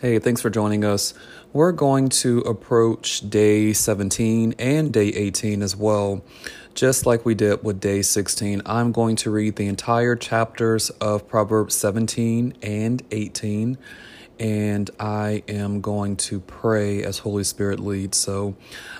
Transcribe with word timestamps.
Hey, 0.00 0.20
thanks 0.20 0.40
for 0.40 0.48
joining 0.48 0.84
us. 0.84 1.12
We're 1.52 1.72
going 1.72 2.08
to 2.10 2.38
approach 2.42 3.28
day 3.28 3.72
17 3.72 4.54
and 4.56 4.92
day 4.92 5.08
18 5.08 5.60
as 5.60 5.74
well. 5.74 6.22
Just 6.72 7.04
like 7.04 7.24
we 7.24 7.34
did 7.34 7.64
with 7.64 7.80
day 7.80 8.02
16, 8.02 8.62
I'm 8.64 8.92
going 8.92 9.16
to 9.16 9.32
read 9.32 9.56
the 9.56 9.66
entire 9.66 10.14
chapters 10.14 10.90
of 11.00 11.26
Proverbs 11.26 11.74
17 11.74 12.54
and 12.62 13.02
18, 13.10 13.76
and 14.38 14.88
I 15.00 15.42
am 15.48 15.80
going 15.80 16.14
to 16.18 16.38
pray 16.38 17.02
as 17.02 17.18
Holy 17.18 17.42
Spirit 17.42 17.80
leads. 17.80 18.18
So 18.18 18.54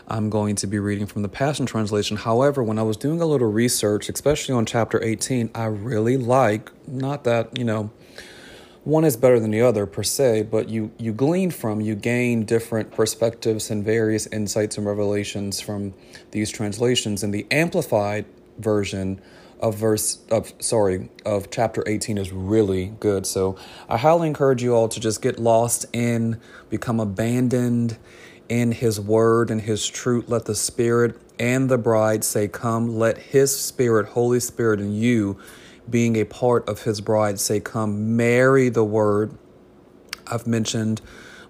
I'm 0.08 0.28
going 0.30 0.56
to 0.56 0.66
be 0.66 0.80
reading 0.80 1.06
from 1.06 1.22
the 1.22 1.28
Passion 1.28 1.64
Translation. 1.64 2.16
However, 2.16 2.60
when 2.64 2.76
I 2.76 2.82
was 2.82 2.96
doing 2.96 3.20
a 3.20 3.26
little 3.26 3.52
research, 3.52 4.08
especially 4.08 4.56
on 4.56 4.66
chapter 4.66 5.00
18, 5.00 5.50
I 5.54 5.66
really 5.66 6.16
like, 6.16 6.72
not 6.88 7.22
that, 7.22 7.56
you 7.56 7.62
know, 7.62 7.92
one 8.88 9.04
is 9.04 9.18
better 9.18 9.38
than 9.38 9.50
the 9.50 9.60
other 9.60 9.84
per 9.84 10.02
se, 10.02 10.44
but 10.44 10.70
you 10.70 10.90
you 10.96 11.12
glean 11.12 11.50
from, 11.50 11.82
you 11.82 11.94
gain 11.94 12.44
different 12.44 12.90
perspectives 12.90 13.70
and 13.70 13.84
various 13.84 14.26
insights 14.28 14.78
and 14.78 14.86
revelations 14.86 15.60
from 15.60 15.92
these 16.30 16.50
translations. 16.50 17.22
And 17.22 17.34
the 17.34 17.46
amplified 17.50 18.24
version 18.56 19.20
of 19.60 19.74
verse 19.74 20.20
of 20.30 20.54
sorry 20.58 21.10
of 21.26 21.50
chapter 21.50 21.84
18 21.86 22.16
is 22.16 22.32
really 22.32 22.94
good. 22.98 23.26
So 23.26 23.58
I 23.90 23.98
highly 23.98 24.26
encourage 24.26 24.62
you 24.62 24.74
all 24.74 24.88
to 24.88 24.98
just 24.98 25.20
get 25.20 25.38
lost 25.38 25.84
in, 25.92 26.40
become 26.70 26.98
abandoned 26.98 27.98
in 28.48 28.72
his 28.72 28.98
word 28.98 29.50
and 29.50 29.60
his 29.60 29.86
truth. 29.86 30.30
Let 30.30 30.46
the 30.46 30.54
spirit 30.54 31.20
and 31.38 31.68
the 31.68 31.76
bride 31.76 32.24
say, 32.24 32.48
Come, 32.48 32.98
let 32.98 33.18
his 33.18 33.54
spirit, 33.54 34.08
Holy 34.08 34.40
Spirit, 34.40 34.80
and 34.80 34.98
you 34.98 35.38
being 35.90 36.16
a 36.16 36.24
part 36.24 36.68
of 36.68 36.82
his 36.82 37.00
bride 37.00 37.40
say, 37.40 37.60
Come, 37.60 38.16
marry 38.16 38.68
the 38.68 38.84
word. 38.84 39.36
I've 40.26 40.46
mentioned 40.46 41.00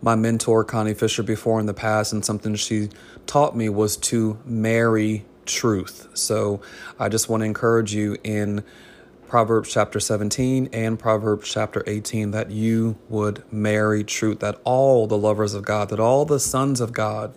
my 0.01 0.15
mentor, 0.15 0.65
Connie 0.65 0.95
Fisher, 0.95 1.23
before 1.23 1.59
in 1.59 1.67
the 1.67 1.75
past, 1.75 2.13
and 2.13 2.25
something 2.25 2.55
she 2.55 2.91
taught 3.27 3.57
me 3.57 3.69
was 3.69 3.97
to 3.97 4.39
marry 4.45 5.25
truth. 5.45 6.09
So 6.15 6.61
I 6.99 7.09
just 7.09 7.29
want 7.29 7.41
to 7.41 7.47
encourage 7.47 7.95
you 7.95 8.17
in 8.23 8.63
Proverbs 9.27 9.73
chapter 9.73 10.01
17 10.01 10.71
and 10.73 10.99
Proverbs 10.99 11.53
chapter 11.53 11.83
18 11.87 12.31
that 12.31 12.51
you 12.51 12.97
would 13.09 13.43
marry 13.53 14.05
truth, 14.05 14.41
that 14.41 14.61
all 14.65 15.07
the 15.07 15.19
lovers 15.19 15.55
of 15.55 15.65
God, 15.65 15.91
that 15.91 16.01
all 16.01 16.25
the 16.25 16.41
sons 16.41 16.81
of 16.81 16.93
God 16.93 17.35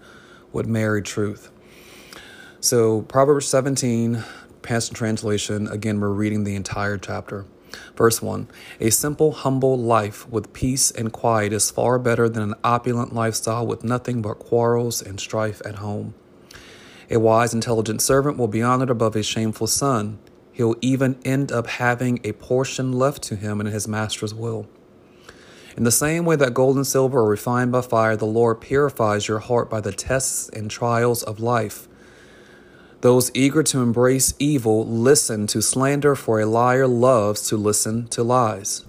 would 0.53 0.67
marry 0.67 1.01
truth. 1.01 1.51
So, 2.59 3.01
Proverbs 3.01 3.47
17, 3.47 4.23
Passion 4.61 4.95
Translation, 4.95 5.67
again, 5.67 5.99
we're 5.99 6.09
reading 6.09 6.43
the 6.43 6.55
entire 6.55 6.97
chapter. 6.97 7.45
Verse 7.95 8.21
1 8.21 8.47
A 8.79 8.89
simple, 8.89 9.31
humble 9.31 9.77
life 9.77 10.27
with 10.29 10.53
peace 10.53 10.91
and 10.91 11.11
quiet 11.11 11.53
is 11.53 11.71
far 11.71 11.97
better 11.97 12.27
than 12.27 12.43
an 12.43 12.55
opulent 12.63 13.13
lifestyle 13.13 13.65
with 13.65 13.83
nothing 13.83 14.21
but 14.21 14.39
quarrels 14.39 15.01
and 15.01 15.19
strife 15.19 15.61
at 15.65 15.75
home. 15.75 16.13
A 17.09 17.17
wise, 17.17 17.53
intelligent 17.53 18.01
servant 18.01 18.37
will 18.37 18.47
be 18.47 18.61
honored 18.61 18.89
above 18.89 19.15
a 19.15 19.23
shameful 19.23 19.67
son. 19.67 20.19
He'll 20.53 20.75
even 20.81 21.19
end 21.25 21.51
up 21.51 21.67
having 21.67 22.19
a 22.23 22.33
portion 22.33 22.93
left 22.93 23.23
to 23.23 23.35
him 23.35 23.59
in 23.59 23.67
his 23.67 23.87
master's 23.87 24.33
will. 24.33 24.67
In 25.77 25.83
the 25.83 25.91
same 25.91 26.25
way 26.25 26.35
that 26.35 26.53
gold 26.53 26.75
and 26.75 26.85
silver 26.85 27.19
are 27.19 27.29
refined 27.29 27.71
by 27.71 27.81
fire, 27.81 28.17
the 28.17 28.25
Lord 28.25 28.59
purifies 28.59 29.27
your 29.27 29.39
heart 29.39 29.69
by 29.69 29.79
the 29.79 29.93
tests 29.93 30.49
and 30.49 30.69
trials 30.69 31.23
of 31.23 31.39
life. 31.39 31.87
Those 33.01 33.31
eager 33.33 33.63
to 33.63 33.81
embrace 33.81 34.35
evil 34.37 34.85
listen 34.85 35.47
to 35.47 35.61
slander, 35.61 36.15
for 36.15 36.39
a 36.39 36.45
liar 36.45 36.87
loves 36.87 37.47
to 37.49 37.57
listen 37.57 38.07
to 38.09 38.23
lies. 38.23 38.85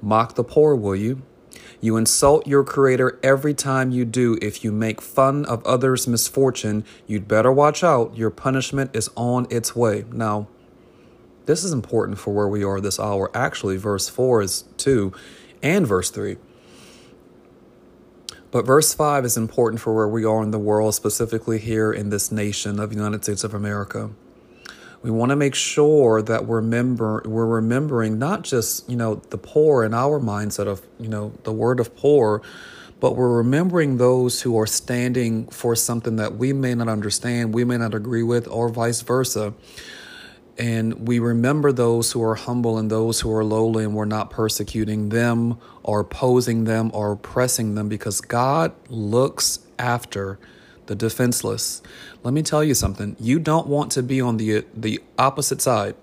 Mock 0.00 0.34
the 0.34 0.44
poor, 0.44 0.74
will 0.74 0.96
you? 0.96 1.20
You 1.78 1.98
insult 1.98 2.46
your 2.46 2.64
Creator 2.64 3.18
every 3.22 3.52
time 3.52 3.90
you 3.90 4.06
do. 4.06 4.38
If 4.40 4.64
you 4.64 4.72
make 4.72 5.02
fun 5.02 5.44
of 5.44 5.66
others' 5.66 6.08
misfortune, 6.08 6.84
you'd 7.06 7.28
better 7.28 7.52
watch 7.52 7.84
out. 7.84 8.16
Your 8.16 8.30
punishment 8.30 8.94
is 8.94 9.10
on 9.16 9.46
its 9.50 9.76
way. 9.76 10.06
Now, 10.10 10.48
this 11.44 11.62
is 11.62 11.72
important 11.72 12.18
for 12.18 12.32
where 12.32 12.48
we 12.48 12.64
are 12.64 12.80
this 12.80 12.98
hour. 12.98 13.30
Actually, 13.36 13.76
verse 13.76 14.08
4 14.08 14.42
is 14.42 14.64
2 14.78 15.12
and 15.62 15.86
verse 15.86 16.08
3. 16.08 16.36
But 18.52 18.66
verse 18.66 18.92
5 18.92 19.24
is 19.24 19.38
important 19.38 19.80
for 19.80 19.94
where 19.94 20.06
we 20.06 20.26
are 20.26 20.42
in 20.42 20.50
the 20.50 20.58
world, 20.58 20.94
specifically 20.94 21.58
here 21.58 21.90
in 21.90 22.10
this 22.10 22.30
nation 22.30 22.78
of 22.78 22.90
the 22.90 22.96
United 22.96 23.24
States 23.24 23.44
of 23.44 23.54
America. 23.54 24.10
We 25.00 25.10
want 25.10 25.30
to 25.30 25.36
make 25.36 25.54
sure 25.54 26.20
that 26.20 26.46
we're, 26.46 26.60
member, 26.60 27.22
we're 27.24 27.46
remembering 27.46 28.18
not 28.18 28.42
just, 28.42 28.88
you 28.90 28.96
know, 28.96 29.16
the 29.30 29.38
poor 29.38 29.84
in 29.84 29.94
our 29.94 30.20
mindset 30.20 30.66
of, 30.66 30.86
you 31.00 31.08
know, 31.08 31.32
the 31.44 31.52
word 31.52 31.80
of 31.80 31.96
poor, 31.96 32.42
but 33.00 33.16
we're 33.16 33.34
remembering 33.38 33.96
those 33.96 34.42
who 34.42 34.56
are 34.58 34.66
standing 34.66 35.46
for 35.46 35.74
something 35.74 36.16
that 36.16 36.36
we 36.36 36.52
may 36.52 36.74
not 36.74 36.88
understand, 36.88 37.54
we 37.54 37.64
may 37.64 37.78
not 37.78 37.94
agree 37.94 38.22
with, 38.22 38.46
or 38.48 38.68
vice 38.68 39.00
versa. 39.00 39.54
And 40.58 41.08
we 41.08 41.18
remember 41.18 41.72
those 41.72 42.12
who 42.12 42.22
are 42.22 42.34
humble 42.34 42.78
and 42.78 42.90
those 42.90 43.20
who 43.20 43.34
are 43.34 43.44
lowly, 43.44 43.84
and 43.84 43.94
we're 43.94 44.04
not 44.04 44.30
persecuting 44.30 45.08
them 45.08 45.58
or 45.82 46.00
opposing 46.00 46.64
them 46.64 46.90
or 46.92 47.12
oppressing 47.12 47.74
them 47.74 47.88
because 47.88 48.20
God 48.20 48.72
looks 48.88 49.60
after 49.78 50.38
the 50.86 50.94
defenseless. 50.94 51.82
Let 52.22 52.34
me 52.34 52.42
tell 52.42 52.62
you 52.62 52.74
something. 52.74 53.16
You 53.18 53.38
don't 53.38 53.66
want 53.66 53.92
to 53.92 54.02
be 54.02 54.20
on 54.20 54.36
the 54.36 54.64
the 54.74 55.00
opposite 55.18 55.62
side 55.62 55.94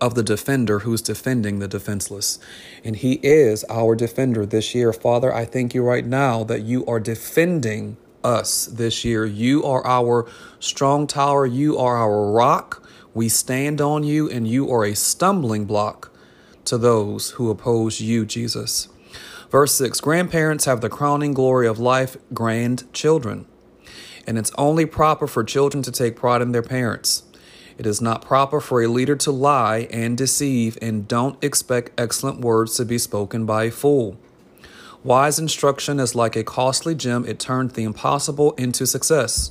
of 0.00 0.16
the 0.16 0.22
defender 0.24 0.80
who's 0.80 1.00
defending 1.00 1.60
the 1.60 1.68
defenseless. 1.68 2.40
And 2.82 2.96
he 2.96 3.20
is 3.22 3.64
our 3.70 3.94
defender 3.94 4.44
this 4.44 4.74
year. 4.74 4.92
Father, 4.92 5.32
I 5.32 5.44
thank 5.44 5.74
you 5.74 5.84
right 5.84 6.04
now 6.04 6.42
that 6.44 6.62
you 6.62 6.84
are 6.86 6.98
defending 6.98 7.96
us 8.24 8.66
this 8.66 9.04
year. 9.04 9.24
You 9.24 9.62
are 9.64 9.86
our 9.86 10.26
strong 10.58 11.06
tower, 11.06 11.46
you 11.46 11.78
are 11.78 11.96
our 11.96 12.32
rock. 12.32 12.81
We 13.14 13.28
stand 13.28 13.80
on 13.80 14.04
you, 14.04 14.28
and 14.28 14.48
you 14.48 14.70
are 14.72 14.84
a 14.84 14.94
stumbling 14.94 15.64
block 15.66 16.10
to 16.64 16.78
those 16.78 17.30
who 17.32 17.50
oppose 17.50 18.00
you, 18.00 18.24
Jesus. 18.24 18.88
Verse 19.50 19.74
6 19.74 20.00
Grandparents 20.00 20.64
have 20.64 20.80
the 20.80 20.88
crowning 20.88 21.34
glory 21.34 21.66
of 21.66 21.78
life, 21.78 22.16
grandchildren. 22.32 23.46
And 24.26 24.38
it's 24.38 24.52
only 24.56 24.86
proper 24.86 25.26
for 25.26 25.44
children 25.44 25.82
to 25.82 25.92
take 25.92 26.16
pride 26.16 26.40
in 26.40 26.52
their 26.52 26.62
parents. 26.62 27.24
It 27.76 27.86
is 27.86 28.00
not 28.00 28.24
proper 28.24 28.60
for 28.60 28.82
a 28.82 28.86
leader 28.86 29.16
to 29.16 29.30
lie 29.30 29.88
and 29.90 30.16
deceive, 30.16 30.78
and 30.80 31.08
don't 31.08 31.42
expect 31.44 31.98
excellent 31.98 32.40
words 32.40 32.76
to 32.76 32.84
be 32.84 32.96
spoken 32.96 33.44
by 33.44 33.64
a 33.64 33.70
fool. 33.70 34.16
Wise 35.04 35.38
instruction 35.38 35.98
is 35.98 36.14
like 36.14 36.36
a 36.36 36.44
costly 36.44 36.94
gem, 36.94 37.26
it 37.26 37.40
turns 37.40 37.72
the 37.72 37.82
impossible 37.82 38.52
into 38.52 38.86
success. 38.86 39.50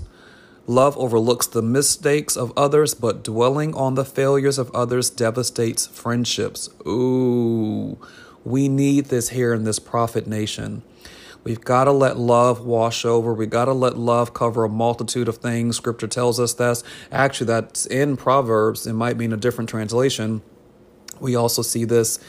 Love 0.68 0.98
overlooks 0.98 1.48
the 1.48 1.62
mistakes 1.62 2.38
of 2.38 2.54
others, 2.56 2.94
but 2.94 3.24
dwelling 3.24 3.74
on 3.74 3.96
the 3.96 4.06
failures 4.06 4.58
of 4.58 4.70
others 4.72 5.10
devastates 5.10 5.88
friendships. 5.88 6.70
Ooh, 6.88 7.98
we 8.46 8.68
need 8.68 9.06
this 9.06 9.30
here 9.30 9.54
in 9.54 9.64
this 9.64 9.80
prophet 9.80 10.28
nation. 10.28 10.84
We've 11.44 11.62
got 11.62 11.86
to 11.86 11.92
let 11.92 12.18
love 12.18 12.64
wash 12.64 13.04
over. 13.04 13.34
We've 13.34 13.50
got 13.50 13.66
to 13.66 13.74
let 13.74 13.98
love 13.98 14.34
cover 14.34 14.64
a 14.64 14.70
multitude 14.70 15.28
of 15.28 15.38
things. 15.38 15.76
Scripture 15.76 16.08
tells 16.08 16.40
us 16.40 16.54
that's 16.54 16.84
actually 17.12 17.48
that's 17.48 17.88
in 17.88 18.16
Proverbs. 18.16 18.86
It 18.86 18.94
might 18.94 19.18
mean 19.18 19.34
a 19.34 19.38
different 19.38 19.70
translation. 19.70 20.44
We 21.20 21.36
also 21.36 21.64
see 21.64 21.86
this 21.86 22.20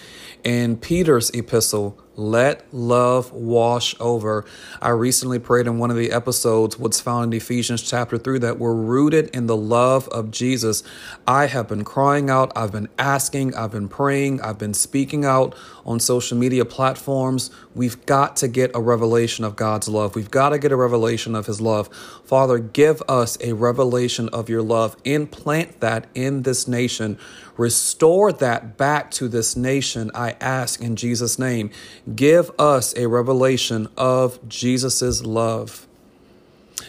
in 0.45 0.79
Peter's 0.79 1.31
epistle 1.31 2.02
let 2.17 2.73
love 2.73 3.33
wash 3.33 3.95
over. 3.99 4.45
I 4.81 4.91
recently 4.91 5.39
prayed 5.39 5.67
in 5.67 5.79
one 5.79 5.91
of 5.91 5.97
the 5.97 6.13
episodes, 6.13 6.79
what's 6.79 7.01
found 7.01 7.33
in 7.33 7.37
Ephesians 7.37 7.83
chapter 7.83 8.19
3, 8.19 8.39
that 8.41 8.59
we're 8.59 8.75
rooted 8.75 9.29
in 9.35 9.47
the 9.47 9.57
love 9.57 10.09
of 10.09 10.31
Jesus. 10.31 10.83
I 11.27 11.47
have 11.47 11.69
been 11.69 11.85
crying 11.85 12.29
out, 12.29 12.53
I've 12.55 12.73
been 12.73 12.89
asking, 12.99 13.55
I've 13.55 13.73
been 13.73 13.89
praying, 13.89 14.41
I've 14.41 14.59
been 14.59 14.75
speaking 14.75 15.25
out 15.25 15.55
on 15.85 16.01
social 16.01 16.37
media 16.37 16.65
platforms. 16.65 17.51
We've 17.75 18.05
got 18.07 18.37
to 18.37 18.49
get 18.49 18.71
a 18.75 18.81
revelation 18.81 19.45
of 19.45 19.57
God's 19.57 19.89
love. 19.89 20.15
We've 20.15 20.31
got 20.31 20.51
to 20.51 20.59
get 20.59 20.73
a 20.73 20.77
revelation 20.77 21.35
of 21.35 21.47
His 21.47 21.61
love. 21.61 21.89
Father, 22.25 22.59
give 22.59 23.03
us 23.09 23.39
a 23.41 23.55
revelation 23.55 24.29
of 24.29 24.49
your 24.49 24.63
love. 24.63 24.97
Implant 25.05 25.81
that 25.81 26.07
in 26.15 26.43
this 26.43 26.69
nation. 26.69 27.19
Restore 27.63 28.33
that 28.33 28.77
back 28.77 29.13
to 29.13 29.29
this 29.29 29.55
nation, 29.55 30.11
I 30.17 30.33
ask 30.41 30.83
in 30.83 30.97
Jesus' 30.97 31.39
name. 31.39 31.71
Give 32.17 32.51
us 32.59 32.93
a 32.97 33.07
revelation 33.07 33.87
of 33.97 34.49
Jesus' 34.49 35.23
love. 35.23 35.87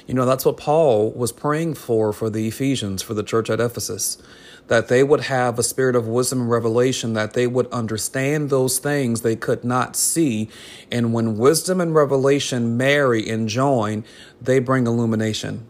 You 0.07 0.15
know, 0.15 0.25
that's 0.25 0.45
what 0.45 0.57
Paul 0.57 1.11
was 1.11 1.31
praying 1.31 1.75
for 1.75 2.11
for 2.11 2.27
the 2.27 2.47
Ephesians, 2.47 3.03
for 3.03 3.13
the 3.13 3.21
church 3.21 3.51
at 3.51 3.59
Ephesus, 3.59 4.17
that 4.65 4.87
they 4.87 5.03
would 5.03 5.25
have 5.25 5.59
a 5.59 5.63
spirit 5.63 5.95
of 5.95 6.07
wisdom 6.07 6.41
and 6.41 6.49
revelation, 6.49 7.13
that 7.13 7.33
they 7.33 7.45
would 7.45 7.67
understand 7.71 8.49
those 8.49 8.79
things 8.79 9.21
they 9.21 9.35
could 9.35 9.63
not 9.63 9.95
see. 9.95 10.49
And 10.91 11.13
when 11.13 11.37
wisdom 11.37 11.81
and 11.81 11.93
revelation 11.93 12.75
marry 12.75 13.29
and 13.29 13.47
join, 13.47 14.03
they 14.41 14.57
bring 14.57 14.87
illumination. 14.87 15.67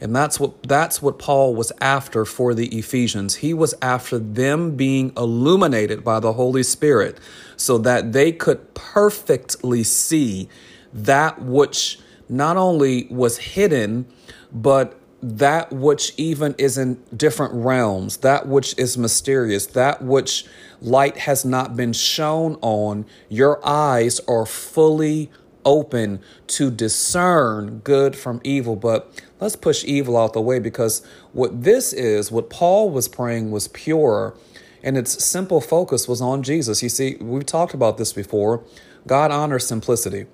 And 0.00 0.14
that's 0.14 0.38
what 0.38 0.62
that's 0.62 1.00
what 1.00 1.18
Paul 1.18 1.54
was 1.54 1.72
after 1.80 2.24
for 2.24 2.54
the 2.54 2.68
Ephesians. 2.68 3.36
He 3.36 3.54
was 3.54 3.74
after 3.80 4.18
them 4.18 4.76
being 4.76 5.12
illuminated 5.16 6.04
by 6.04 6.20
the 6.20 6.34
Holy 6.34 6.62
Spirit 6.62 7.18
so 7.56 7.78
that 7.78 8.12
they 8.12 8.32
could 8.32 8.74
perfectly 8.74 9.82
see 9.82 10.48
that 10.92 11.40
which 11.40 11.98
not 12.28 12.56
only 12.56 13.06
was 13.10 13.38
hidden 13.38 14.06
but 14.52 14.98
that 15.22 15.72
which 15.72 16.12
even 16.16 16.54
is 16.58 16.78
in 16.78 17.02
different 17.16 17.52
realms, 17.54 18.18
that 18.18 18.46
which 18.46 18.78
is 18.78 18.96
mysterious, 18.98 19.66
that 19.66 20.02
which 20.02 20.44
light 20.80 21.16
has 21.18 21.44
not 21.44 21.74
been 21.74 21.92
shown 21.92 22.56
on, 22.60 23.06
your 23.28 23.60
eyes 23.66 24.20
are 24.28 24.46
fully 24.46 25.30
open 25.66 26.20
to 26.46 26.70
discern 26.70 27.80
good 27.80 28.16
from 28.16 28.40
evil. 28.42 28.76
But 28.76 29.12
let's 29.40 29.56
push 29.56 29.84
evil 29.84 30.16
out 30.16 30.32
the 30.32 30.40
way 30.40 30.58
because 30.58 31.06
what 31.32 31.64
this 31.64 31.92
is, 31.92 32.32
what 32.32 32.48
Paul 32.48 32.88
was 32.88 33.08
praying 33.08 33.50
was 33.50 33.68
pure, 33.68 34.34
and 34.82 34.96
its 34.96 35.22
simple 35.22 35.60
focus 35.60 36.08
was 36.08 36.22
on 36.22 36.42
Jesus. 36.42 36.82
You 36.82 36.88
see, 36.88 37.16
we've 37.16 37.44
talked 37.44 37.74
about 37.74 37.98
this 37.98 38.14
before. 38.14 38.62
God 39.06 39.30
honors 39.30 39.66
simplicity. 39.66 40.26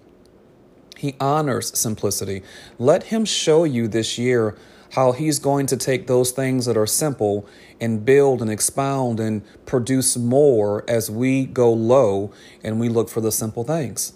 He 0.97 1.17
honors 1.19 1.77
simplicity. 1.77 2.43
Let 2.79 3.05
Him 3.05 3.25
show 3.25 3.65
you 3.65 3.89
this 3.89 4.19
year 4.19 4.57
how 4.91 5.13
He's 5.13 5.39
going 5.39 5.67
to 5.67 5.77
take 5.77 6.07
those 6.07 6.31
things 6.31 6.67
that 6.67 6.77
are 6.77 6.87
simple 6.87 7.47
and 7.81 8.05
build 8.05 8.41
and 8.43 8.51
expound 8.51 9.19
and 9.19 9.43
produce 9.67 10.17
more 10.17 10.85
as 10.87 11.11
we 11.11 11.47
go 11.47 11.73
low 11.73 12.31
and 12.63 12.79
we 12.79 12.89
look 12.89 13.09
for 13.09 13.21
the 13.21 13.33
simple 13.33 13.65
things. 13.65 14.13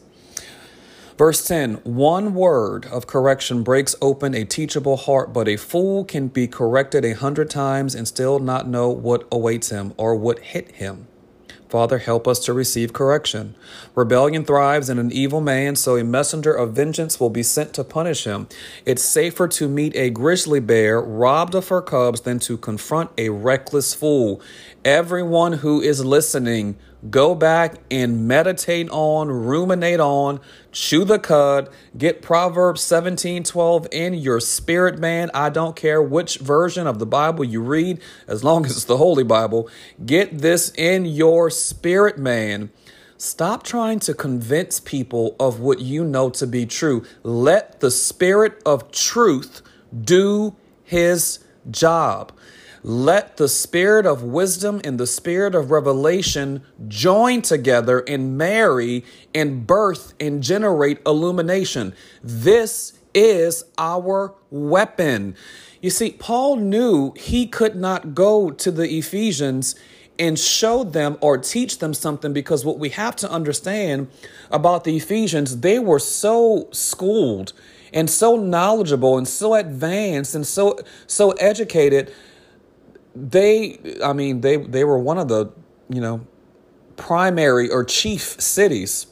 Verse 1.17 1.43
10 1.47 1.77
One 1.85 2.35
word 2.35 2.85
of 2.87 3.07
correction 3.07 3.63
breaks 3.63 3.95
open 4.03 4.35
a 4.35 4.45
teachable 4.45 4.99
heart, 4.99 5.33
but 5.33 5.49
a 5.49 5.57
fool 5.57 6.05
can 6.05 6.29
be 6.29 6.47
corrected 6.47 7.07
a 7.07 7.15
hundred 7.15 7.49
times 7.49 7.95
and 7.95 8.07
still 8.07 8.39
not 8.39 8.69
know 8.69 8.91
what 8.91 9.27
awaits 9.33 9.71
him 9.71 9.95
or 9.97 10.15
what 10.15 10.41
hit 10.41 10.73
him. 10.73 11.07
Father, 11.71 11.99
help 11.99 12.29
us 12.29 12.39
to 12.41 12.53
receive 12.53 12.93
correction. 12.93 13.57
Rebellion 13.95 14.45
thrives 14.45 14.89
in 14.89 14.99
an 14.99 15.11
evil 15.11 15.41
man, 15.41 15.75
so 15.75 15.97
a 15.97 16.05
messenger 16.05 16.53
of 16.53 16.75
vengeance 16.75 17.19
will 17.19 17.31
be 17.31 17.43
sent 17.43 17.73
to 17.75 17.83
punish 17.83 18.25
him. 18.25 18.47
It's 18.85 19.03
safer 19.03 19.49
to 19.49 19.69
meet 19.69 19.97
a 19.97 20.11
grizzly 20.11 20.61
bear 20.61 21.01
robbed 21.01 21.55
of 21.57 21.69
her 21.69 21.83
cubs 21.83 22.21
than 22.21 22.39
to 22.41 22.57
confront 22.57 23.11
a 23.19 23.31
reckless 23.31 23.95
fool. 23.95 24.41
Everyone 24.85 25.55
who 25.55 25.81
is 25.81 26.05
listening, 26.05 26.77
go 27.11 27.35
back 27.35 27.75
and 27.91 28.27
meditate 28.27 28.89
on, 28.91 29.29
ruminate 29.29 30.01
on, 30.01 30.41
chew 30.73 31.05
the 31.05 31.19
cud, 31.19 31.69
get 31.97 32.23
Proverbs 32.23 32.81
17 32.83 33.43
12 33.45 33.89
in 33.93 34.15
your 34.15 34.41
spirit, 34.41 34.99
man. 34.99 35.31
I 35.35 35.51
don't 35.51 35.77
care 35.77 36.03
which 36.03 36.39
version 36.39 36.87
of 36.87 36.99
the 36.99 37.07
Bible 37.07 37.45
you 37.45 37.61
read, 37.61 38.01
as 38.27 38.43
long 38.45 38.65
as 38.67 38.73
it's 38.73 38.85
the 38.85 38.97
Holy 38.97 39.25
Bible. 39.25 39.69
Get 40.05 40.39
this 40.39 40.73
in 40.77 41.05
your 41.05 41.51
spirit, 41.51 42.19
man. 42.19 42.71
Stop 43.19 43.63
trying 43.63 43.99
to 44.01 44.13
convince 44.13 44.79
people 44.79 45.37
of 45.41 45.59
what 45.59 45.81
you 45.81 46.05
know 46.05 46.29
to 46.31 46.47
be 46.47 46.67
true. 46.67 47.03
Let 47.23 47.81
the 47.81 47.91
spirit 47.91 48.61
of 48.67 48.91
truth 48.93 49.63
do 49.99 50.55
his 50.85 51.39
job. 51.71 52.33
Let 52.89 53.37
the 53.37 53.49
spirit 53.49 54.07
of 54.07 54.23
wisdom 54.23 54.81
and 54.85 54.97
the 54.97 55.09
spirit 55.09 55.57
of 55.57 55.73
revelation 55.73 56.63
join 56.87 57.43
together 57.43 57.99
and 58.07 58.39
marry 58.39 59.05
and 59.35 59.67
birth 59.67 60.15
and 60.21 60.41
generate 60.41 61.01
illumination. 61.05 61.95
This 62.23 62.93
is 63.13 63.65
our 63.77 64.37
weapon. 64.53 65.35
You 65.83 65.91
see, 65.91 66.13
Paul 66.13 66.59
knew 66.59 67.13
he 67.17 67.49
could 67.49 67.75
not 67.75 68.15
go 68.15 68.53
to 68.53 68.71
the 68.71 68.89
Ephesians 68.89 69.75
and 70.17 70.39
show 70.39 70.85
them 70.85 71.19
or 71.21 71.39
teach 71.39 71.81
them 71.81 71.93
something 71.93 72.33
because 72.33 72.65
what 72.65 72.79
we 72.79 72.91
have 72.91 73.17
to 73.17 73.29
understand 73.29 74.07
about 74.49 74.85
the 74.85 74.97
Ephesians, 74.97 75.59
they 75.59 75.81
were 75.81 75.99
so 75.99 76.69
schooled 76.71 77.53
and 77.93 78.09
so 78.09 78.37
knowledgeable 78.37 79.19
and 79.19 79.27
so 79.27 79.55
advanced 79.55 80.37
and 80.37 80.47
so 80.47 80.79
so 81.09 81.33
educated 81.33 82.13
they 83.17 83.79
i 84.05 84.13
mean 84.13 84.41
they 84.43 84.57
they 84.57 84.85
were 84.85 84.99
one 84.99 85.19
of 85.19 85.29
the 85.29 85.51
you 85.89 86.01
know 86.01 86.27
primary 86.97 87.71
or 87.71 87.85
chief 87.85 88.41
cities 88.41 89.07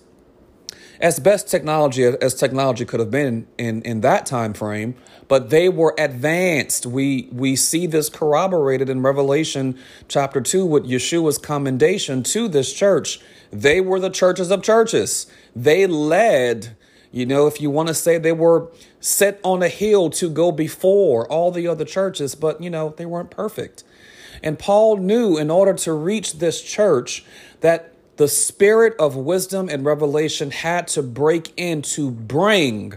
as 1.00 1.18
best 1.18 1.48
technology 1.48 2.04
as 2.04 2.34
technology 2.34 2.84
could 2.84 3.00
have 3.00 3.10
been 3.10 3.46
in 3.58 3.82
in 3.82 4.00
that 4.00 4.26
time 4.26 4.52
frame 4.52 4.94
but 5.28 5.50
they 5.50 5.68
were 5.68 5.94
advanced. 5.98 6.86
We 6.86 7.28
we 7.32 7.56
see 7.56 7.86
this 7.86 8.08
corroborated 8.08 8.88
in 8.88 9.02
revelation 9.02 9.78
chapter 10.08 10.40
2 10.40 10.66
with 10.66 10.84
yeshua's 10.84 11.38
commendation 11.38 12.22
to 12.24 12.48
this 12.48 12.72
church. 12.72 13.20
They 13.50 13.80
were 13.80 14.00
the 14.00 14.10
churches 14.10 14.50
of 14.50 14.62
churches. 14.62 15.26
They 15.54 15.86
led 15.86 16.76
you 17.10 17.24
know 17.24 17.46
if 17.46 17.60
you 17.60 17.70
want 17.70 17.88
to 17.88 17.94
say 17.94 18.18
they 18.18 18.32
were 18.32 18.68
set 18.98 19.38
on 19.44 19.62
a 19.62 19.68
hill 19.68 20.10
to 20.10 20.28
go 20.28 20.50
before 20.50 21.30
all 21.30 21.52
the 21.52 21.68
other 21.68 21.84
churches 21.84 22.34
but 22.34 22.60
you 22.60 22.68
know 22.68 22.92
they 22.96 23.06
weren't 23.06 23.30
perfect 23.30 23.84
and 24.44 24.58
Paul 24.58 24.98
knew 24.98 25.38
in 25.38 25.50
order 25.50 25.72
to 25.72 25.92
reach 25.94 26.34
this 26.34 26.62
church 26.62 27.24
that 27.60 27.94
the 28.16 28.28
spirit 28.28 28.94
of 28.98 29.16
wisdom 29.16 29.68
and 29.70 29.84
revelation 29.84 30.50
had 30.50 30.86
to 30.88 31.02
break 31.02 31.52
in 31.56 31.82
to 31.82 32.10
bring 32.10 32.94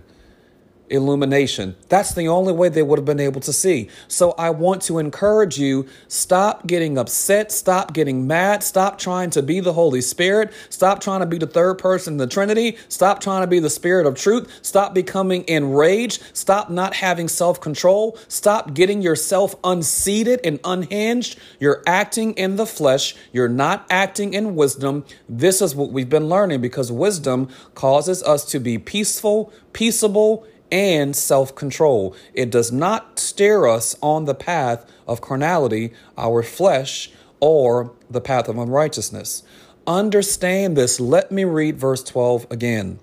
illumination. 0.89 1.75
That's 1.89 2.13
the 2.13 2.27
only 2.27 2.53
way 2.53 2.69
they 2.69 2.83
would 2.83 2.99
have 2.99 3.05
been 3.05 3.19
able 3.19 3.41
to 3.41 3.53
see. 3.53 3.89
So 4.07 4.31
I 4.31 4.49
want 4.49 4.81
to 4.83 4.99
encourage 4.99 5.57
you 5.57 5.87
stop 6.07 6.67
getting 6.67 6.97
upset, 6.97 7.51
stop 7.51 7.93
getting 7.93 8.27
mad, 8.27 8.63
stop 8.63 8.97
trying 8.97 9.29
to 9.31 9.41
be 9.41 9.59
the 9.59 9.73
Holy 9.73 10.01
Spirit, 10.01 10.53
stop 10.69 10.99
trying 11.01 11.19
to 11.21 11.25
be 11.25 11.37
the 11.37 11.47
third 11.47 11.77
person 11.77 12.13
in 12.13 12.17
the 12.17 12.27
Trinity, 12.27 12.77
stop 12.89 13.19
trying 13.19 13.41
to 13.41 13.47
be 13.47 13.59
the 13.59 13.69
Spirit 13.69 14.05
of 14.05 14.15
truth, 14.15 14.59
stop 14.61 14.93
becoming 14.93 15.43
enraged, 15.47 16.23
stop 16.33 16.69
not 16.69 16.95
having 16.95 17.27
self 17.27 17.59
control, 17.59 18.17
stop 18.27 18.73
getting 18.73 19.01
yourself 19.01 19.55
unseated 19.63 20.39
and 20.43 20.59
unhinged. 20.63 21.39
You're 21.59 21.83
acting 21.85 22.33
in 22.33 22.55
the 22.55 22.65
flesh, 22.65 23.15
you're 23.31 23.49
not 23.49 23.85
acting 23.89 24.33
in 24.33 24.55
wisdom. 24.55 25.05
This 25.27 25.61
is 25.61 25.75
what 25.75 25.91
we've 25.91 26.09
been 26.09 26.29
learning 26.29 26.61
because 26.61 26.91
wisdom 26.91 27.49
causes 27.75 28.23
us 28.23 28.45
to 28.45 28.59
be 28.59 28.77
peaceful, 28.77 29.51
peaceable, 29.73 30.45
and 30.71 31.15
self 31.15 31.55
control. 31.55 32.15
It 32.33 32.49
does 32.49 32.71
not 32.71 33.19
steer 33.19 33.65
us 33.65 33.95
on 34.01 34.25
the 34.25 34.35
path 34.35 34.85
of 35.07 35.21
carnality, 35.21 35.93
our 36.17 36.43
flesh, 36.43 37.11
or 37.39 37.93
the 38.09 38.21
path 38.21 38.47
of 38.47 38.57
unrighteousness. 38.57 39.43
Understand 39.85 40.75
this. 40.75 40.99
Let 40.99 41.31
me 41.31 41.45
read 41.45 41.77
verse 41.77 42.03
12 42.03 42.47
again. 42.51 42.99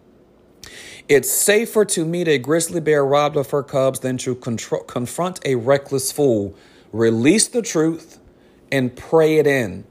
It's 1.08 1.30
safer 1.30 1.84
to 1.86 2.04
meet 2.04 2.28
a 2.28 2.38
grizzly 2.38 2.80
bear 2.80 3.04
robbed 3.04 3.36
of 3.36 3.50
her 3.50 3.62
cubs 3.62 4.00
than 4.00 4.16
to 4.18 4.34
contro- 4.34 4.84
confront 4.84 5.38
a 5.44 5.54
reckless 5.56 6.10
fool. 6.10 6.54
Release 6.92 7.46
the 7.48 7.62
truth 7.62 8.18
and 8.72 8.94
pray 8.96 9.36
it 9.36 9.46
in. 9.46 9.84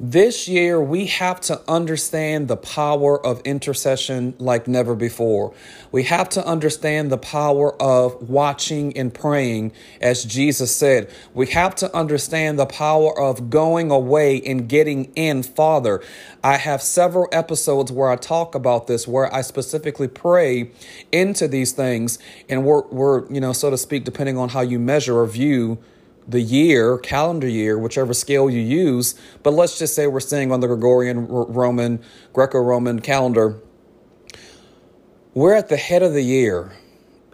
This 0.00 0.48
year, 0.48 0.80
we 0.80 1.06
have 1.06 1.40
to 1.42 1.60
understand 1.70 2.48
the 2.48 2.56
power 2.56 3.24
of 3.24 3.40
intercession 3.42 4.34
like 4.38 4.66
never 4.66 4.96
before. 4.96 5.54
We 5.92 6.02
have 6.04 6.28
to 6.30 6.44
understand 6.44 7.12
the 7.12 7.18
power 7.18 7.80
of 7.80 8.28
watching 8.28 8.96
and 8.96 9.14
praying, 9.14 9.70
as 10.00 10.24
Jesus 10.24 10.74
said. 10.74 11.08
We 11.32 11.46
have 11.48 11.76
to 11.76 11.94
understand 11.94 12.58
the 12.58 12.66
power 12.66 13.16
of 13.16 13.50
going 13.50 13.92
away 13.92 14.40
and 14.40 14.68
getting 14.68 15.12
in 15.14 15.44
Father. 15.44 16.02
I 16.42 16.56
have 16.56 16.82
several 16.82 17.28
episodes 17.30 17.92
where 17.92 18.10
I 18.10 18.16
talk 18.16 18.56
about 18.56 18.88
this, 18.88 19.06
where 19.06 19.32
I 19.32 19.42
specifically 19.42 20.08
pray 20.08 20.72
into 21.12 21.46
these 21.46 21.70
things, 21.70 22.18
and 22.48 22.64
we're, 22.64 22.82
we're 22.88 23.32
you 23.32 23.40
know, 23.40 23.52
so 23.52 23.70
to 23.70 23.78
speak, 23.78 24.02
depending 24.04 24.38
on 24.38 24.48
how 24.48 24.60
you 24.60 24.80
measure 24.80 25.20
or 25.20 25.26
view 25.26 25.78
the 26.26 26.40
year, 26.40 26.98
calendar 26.98 27.48
year, 27.48 27.78
whichever 27.78 28.14
scale 28.14 28.48
you 28.48 28.60
use, 28.60 29.14
but 29.42 29.52
let's 29.52 29.78
just 29.78 29.94
say 29.94 30.06
we're 30.06 30.20
staying 30.20 30.52
on 30.52 30.60
the 30.60 30.66
Gregorian 30.66 31.26
Roman, 31.28 32.02
Greco 32.32 32.58
Roman 32.58 33.00
calendar. 33.00 33.60
We're 35.34 35.54
at 35.54 35.68
the 35.68 35.76
head 35.76 36.02
of 36.02 36.12
the 36.12 36.22
year 36.22 36.72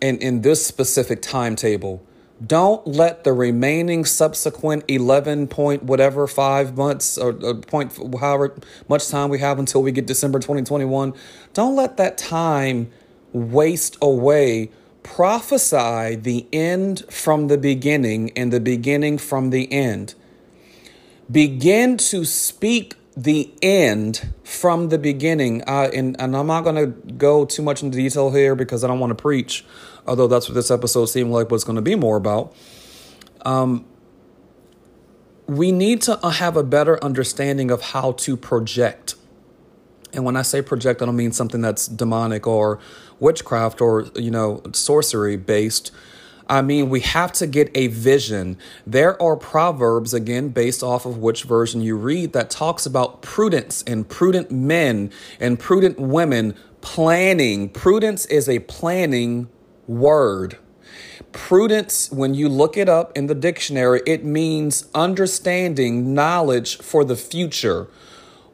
in, 0.01 0.19
in 0.19 0.41
this 0.43 0.67
specific 0.67 1.23
timetable. 1.23 2.05
Don't 2.45 2.87
let 2.87 3.25
the 3.25 3.35
remaining 3.35 4.07
subsequent 4.07 4.85
11 4.89 5.49
point 5.49 5.83
whatever, 5.83 6.27
five 6.27 6.77
months 6.77 7.19
or, 7.19 7.35
point, 7.55 7.93
however 8.19 8.57
much 8.89 9.09
time 9.09 9.29
we 9.29 9.39
have 9.41 9.59
until 9.59 9.83
we 9.83 9.93
get 9.93 10.07
December 10.07 10.39
2021, 10.39 11.13
don't 11.53 11.77
let 11.77 11.99
that 11.99 12.17
time 12.17 12.91
waste 13.33 13.99
away 14.01 14.71
prophesy 15.03 16.17
the 16.17 16.47
end 16.53 17.05
from 17.11 17.49
the 17.49 17.59
beginning 17.59 18.33
and 18.37 18.53
the 18.53 18.61
beginning 18.61 19.19
from 19.19 19.51
the 19.51 19.71
end. 19.73 20.15
Begin 21.31 21.97
to 21.97 22.25
speak 22.25 22.97
the 23.17 23.53
end 23.63 24.33
from 24.45 24.89
the 24.89 24.99
beginning. 24.99 25.63
Uh, 25.67 25.91
and, 25.95 26.21
and 26.21 26.37
I'm 26.37 26.47
not 26.47 26.65
going 26.65 26.77
to 26.77 27.13
go 27.13 27.45
too 27.45 27.63
much 27.63 27.83
into 27.83 27.99
detail 27.99 28.31
here 28.31 28.55
because 28.55 28.83
I 28.85 28.89
don't 28.89 29.01
want 29.01 29.11
to 29.11 29.21
preach 29.21 29.65
although 30.07 30.27
that's 30.27 30.49
what 30.49 30.55
this 30.55 30.71
episode 30.71 31.07
seemed 31.07 31.31
like 31.31 31.51
was 31.51 31.65
going 31.65 31.77
to 31.77 31.83
be 31.83 31.95
more 31.95 32.17
about. 32.17 32.55
Um, 33.43 33.87
we 35.47 35.73
need 35.73 36.03
to 36.03 36.17
have 36.17 36.57
a 36.57 36.63
better 36.63 37.03
understanding 37.03 37.71
of 37.71 37.81
how 37.81 38.13
to 38.13 38.37
project. 38.37 39.15
And 40.13 40.25
when 40.25 40.37
I 40.37 40.43
say 40.43 40.63
project, 40.63 41.03
I 41.03 41.07
don't 41.07 41.17
mean 41.17 41.33
something 41.33 41.61
that's 41.61 41.87
demonic 41.87 42.47
or 42.47 42.79
witchcraft 43.19 43.81
or, 43.81 44.07
you 44.15 44.31
know, 44.31 44.63
sorcery 44.73 45.37
based. 45.37 45.93
I 46.49 46.63
mean, 46.63 46.91
we 46.91 46.99
have 47.01 47.33
to 47.35 47.47
get 47.47 47.71
a 47.77 47.87
vision. 47.87 48.59
There 48.85 49.21
are 49.23 49.37
proverbs, 49.37 50.13
again, 50.13 50.49
based 50.49 50.83
off 50.83 51.07
of 51.07 51.19
which 51.19 51.45
version 51.45 51.81
you 51.81 51.97
read, 51.97 52.33
that 52.33 52.51
talks 52.51 52.87
about 52.87 53.23
prudence 53.23 53.85
and 53.87 54.09
prudent 54.09 54.51
men 54.51 55.13
and 55.39 55.61
prudent 55.61 56.01
women 56.01 56.57
planning. 56.81 57.69
Prudence 57.69 58.27
is 58.27 58.49
a 58.49 58.59
planning 58.61 59.49
word. 59.87 60.59
Prudence, 61.31 62.11
when 62.11 62.35
you 62.35 62.49
look 62.49 62.77
it 62.77 62.89
up 62.89 63.17
in 63.17 63.29
the 63.29 63.35
dictionary, 63.37 64.01
it 64.05 64.25
means 64.25 64.89
understanding, 64.93 66.13
knowledge 66.13 66.79
for 66.79 67.05
the 67.05 67.15
future. 67.15 67.87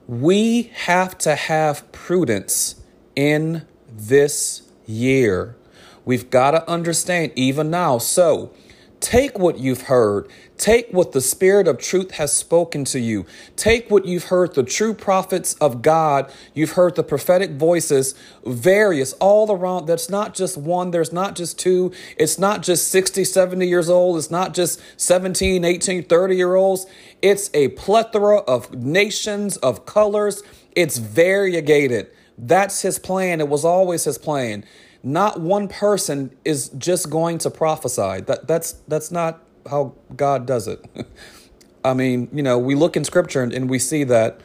We 0.09 0.71
have 0.75 1.19
to 1.19 1.35
have 1.35 1.91
prudence 1.93 2.77
in 3.15 3.67
this 3.91 4.63
year. 4.87 5.57
We've 6.05 6.31
got 6.31 6.53
to 6.53 6.69
understand 6.71 7.33
even 7.35 7.71
now. 7.71 7.99
So, 7.99 8.53
Take 9.01 9.39
what 9.39 9.59
you've 9.59 9.83
heard. 9.83 10.29
Take 10.57 10.89
what 10.91 11.13
the 11.13 11.21
Spirit 11.21 11.69
of 11.69 11.79
truth 11.79 12.13
has 12.13 12.33
spoken 12.33 12.85
to 12.87 12.99
you. 12.99 13.27
Take 13.55 13.91
what 13.91 14.07
you've 14.07 14.25
heard, 14.25 14.55
the 14.55 14.63
true 14.63 14.95
prophets 14.95 15.55
of 15.55 15.83
God. 15.83 16.33
You've 16.55 16.73
heard 16.73 16.97
the 16.97 17.03
prophetic 17.03 17.53
voices, 17.53 18.15
various, 18.45 19.13
all 19.15 19.53
around. 19.53 19.87
That's 19.87 20.09
not 20.09 20.35
just 20.35 20.57
one, 20.57 20.93
there's 20.93 21.13
not 21.13 21.37
just 21.37 21.59
two. 21.59 21.93
It's 22.17 22.39
not 22.39 22.63
just 22.63 22.89
60, 22.89 23.25
70 23.25 23.67
years 23.67 23.91
old. 23.91 24.17
It's 24.17 24.31
not 24.31 24.55
just 24.55 24.81
17, 24.97 25.65
18, 25.65 26.05
30 26.05 26.37
year 26.37 26.55
olds. 26.55 26.87
It's 27.21 27.51
a 27.53 27.69
plethora 27.69 28.39
of 28.39 28.73
nations, 28.75 29.59
of 29.59 29.85
colors. 29.85 30.43
It's 30.75 30.97
variegated. 30.97 32.11
That's 32.39 32.83
his 32.83 32.99
plan. 32.99 33.41
It 33.41 33.49
was 33.49 33.65
always 33.65 34.05
his 34.05 34.17
plan 34.19 34.65
not 35.07 35.41
one 35.41 35.69
person 35.69 36.37
is 36.45 36.69
just 36.71 37.11
going 37.11 37.39
to 37.39 37.49
prophesy. 37.49 38.23
That 38.23 38.49
that's 38.49 38.73
that's 38.89 39.13
not 39.13 39.41
how 39.71 39.95
God 40.17 40.47
does 40.47 40.67
it. 40.67 40.85
I 41.85 41.95
mean, 41.95 42.29
you 42.33 42.43
know, 42.43 42.59
we 42.59 42.75
look 42.75 42.97
in 42.97 43.05
scripture 43.05 43.41
and, 43.41 43.53
and 43.53 43.71
we 43.71 43.79
see 43.79 44.03
that 44.03 44.41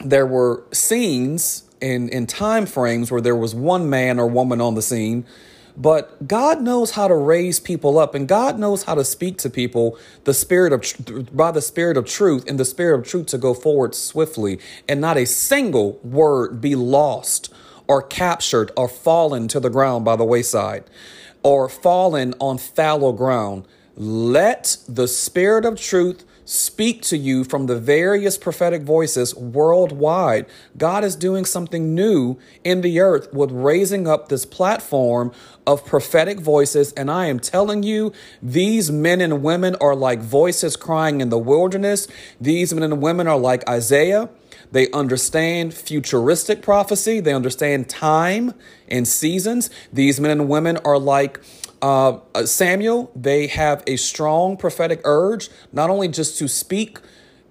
there 0.00 0.26
were 0.26 0.64
scenes 0.72 1.70
in 1.80 2.08
in 2.08 2.26
time 2.26 2.66
frames 2.66 3.12
where 3.12 3.20
there 3.20 3.36
was 3.36 3.54
one 3.54 3.88
man 3.88 4.18
or 4.18 4.26
woman 4.26 4.60
on 4.60 4.74
the 4.74 4.82
scene, 4.82 5.24
but 5.76 6.26
God 6.26 6.60
knows 6.60 6.90
how 6.90 7.06
to 7.06 7.14
raise 7.14 7.60
people 7.60 7.96
up 7.96 8.16
and 8.16 8.26
God 8.26 8.58
knows 8.58 8.82
how 8.82 8.96
to 8.96 9.04
speak 9.04 9.38
to 9.38 9.48
people 9.48 9.96
the 10.24 10.34
spirit 10.34 10.72
of 10.72 11.36
by 11.36 11.52
the 11.52 11.62
spirit 11.62 11.96
of 11.96 12.06
truth 12.06 12.44
and 12.48 12.58
the 12.58 12.64
spirit 12.64 12.98
of 12.98 13.06
truth 13.06 13.26
to 13.26 13.38
go 13.38 13.54
forward 13.54 13.94
swiftly 13.94 14.58
and 14.88 15.00
not 15.00 15.16
a 15.16 15.26
single 15.26 16.00
word 16.02 16.60
be 16.60 16.74
lost 16.74 17.54
or 17.88 18.02
captured 18.02 18.70
or 18.76 18.88
fallen 18.88 19.48
to 19.48 19.58
the 19.58 19.70
ground 19.70 20.04
by 20.04 20.14
the 20.14 20.24
wayside 20.24 20.84
or 21.42 21.68
fallen 21.68 22.34
on 22.38 22.58
fallow 22.58 23.12
ground. 23.12 23.66
Let 23.96 24.76
the 24.86 25.08
Spirit 25.08 25.64
of 25.64 25.80
truth 25.80 26.24
speak 26.44 27.02
to 27.02 27.16
you 27.16 27.44
from 27.44 27.66
the 27.66 27.78
various 27.78 28.38
prophetic 28.38 28.80
voices 28.82 29.34
worldwide. 29.34 30.46
God 30.78 31.04
is 31.04 31.14
doing 31.14 31.44
something 31.44 31.94
new 31.94 32.38
in 32.64 32.80
the 32.80 33.00
earth 33.00 33.32
with 33.34 33.50
raising 33.50 34.08
up 34.08 34.28
this 34.28 34.46
platform 34.46 35.30
of 35.66 35.84
prophetic 35.84 36.40
voices. 36.40 36.92
And 36.94 37.10
I 37.10 37.26
am 37.26 37.38
telling 37.38 37.82
you, 37.82 38.12
these 38.40 38.90
men 38.90 39.20
and 39.20 39.42
women 39.42 39.76
are 39.78 39.94
like 39.94 40.20
voices 40.20 40.74
crying 40.74 41.20
in 41.20 41.28
the 41.28 41.38
wilderness. 41.38 42.08
These 42.40 42.72
men 42.72 42.84
and 42.84 43.02
women 43.02 43.26
are 43.26 43.38
like 43.38 43.68
Isaiah. 43.68 44.30
They 44.72 44.90
understand 44.90 45.74
futuristic 45.74 46.62
prophecy. 46.62 47.20
They 47.20 47.32
understand 47.32 47.88
time 47.88 48.54
and 48.88 49.06
seasons. 49.06 49.70
These 49.92 50.20
men 50.20 50.30
and 50.30 50.48
women 50.48 50.78
are 50.84 50.98
like 50.98 51.40
uh, 51.80 52.18
uh, 52.34 52.44
Samuel. 52.44 53.10
They 53.14 53.46
have 53.46 53.82
a 53.86 53.96
strong 53.96 54.56
prophetic 54.56 55.00
urge, 55.04 55.48
not 55.72 55.90
only 55.90 56.08
just 56.08 56.38
to 56.38 56.48
speak 56.48 56.98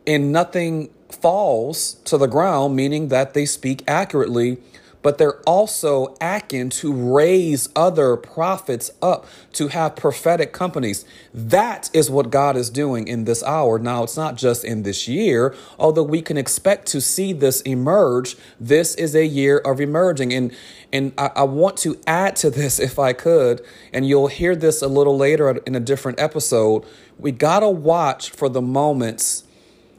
and 0.06 0.32
nothing 0.32 0.90
falls 1.10 1.96
to 2.06 2.18
the 2.18 2.28
ground, 2.28 2.76
meaning 2.76 3.10
that 3.10 3.34
they 3.34 3.46
speak 3.46 3.84
accurately 3.88 4.58
but 5.02 5.18
they're 5.18 5.40
also 5.42 6.16
acting 6.20 6.70
to 6.70 6.92
raise 6.92 7.70
other 7.76 8.18
prophets 8.18 8.92
up 9.02 9.26
to 9.54 9.70
have 9.70 9.96
prophetic 9.96 10.54
companies. 10.54 11.06
That 11.34 11.90
is 11.94 12.10
what 12.10 12.30
God 12.30 12.58
is 12.58 12.70
doing 12.70 13.08
in 13.08 13.26
this 13.26 13.44
hour. 13.44 13.80
Now, 13.80 14.04
it's 14.04 14.18
not 14.18 14.36
just 14.36 14.64
in 14.64 14.84
this 14.84 15.08
year, 15.08 15.56
although 15.78 16.04
we 16.04 16.22
can 16.22 16.38
expect 16.38 16.88
to 16.88 17.02
see 17.02 17.34
this 17.34 17.62
emerge. 17.62 18.36
This 18.60 18.96
is 18.96 19.16
a 19.16 19.26
year 19.26 19.60
of 19.60 19.80
emerging. 19.80 20.34
And, 20.34 20.56
and 20.92 21.14
I, 21.18 21.32
I 21.38 21.44
want 21.44 21.78
to 21.80 22.00
add 22.06 22.36
to 22.38 22.50
this 22.50 22.80
if 22.88 23.00
I 23.00 23.14
could, 23.14 23.64
and 23.94 24.08
you'll 24.08 24.28
hear 24.28 24.56
this 24.56 24.82
a 24.82 24.88
little 24.88 25.18
later 25.18 25.50
in 25.50 25.76
a 25.76 25.80
different 25.80 26.20
episode. 26.20 26.86
We 27.18 27.32
got 27.32 27.62
to 27.62 27.70
watch 27.70 28.30
for 28.30 28.50
the 28.50 28.62
moments 28.62 29.44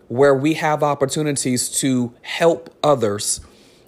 where 0.08 0.34
we 0.34 0.54
have 0.54 0.82
opportunities 0.82 1.68
to 1.68 2.14
help 2.22 2.74
others 2.82 3.40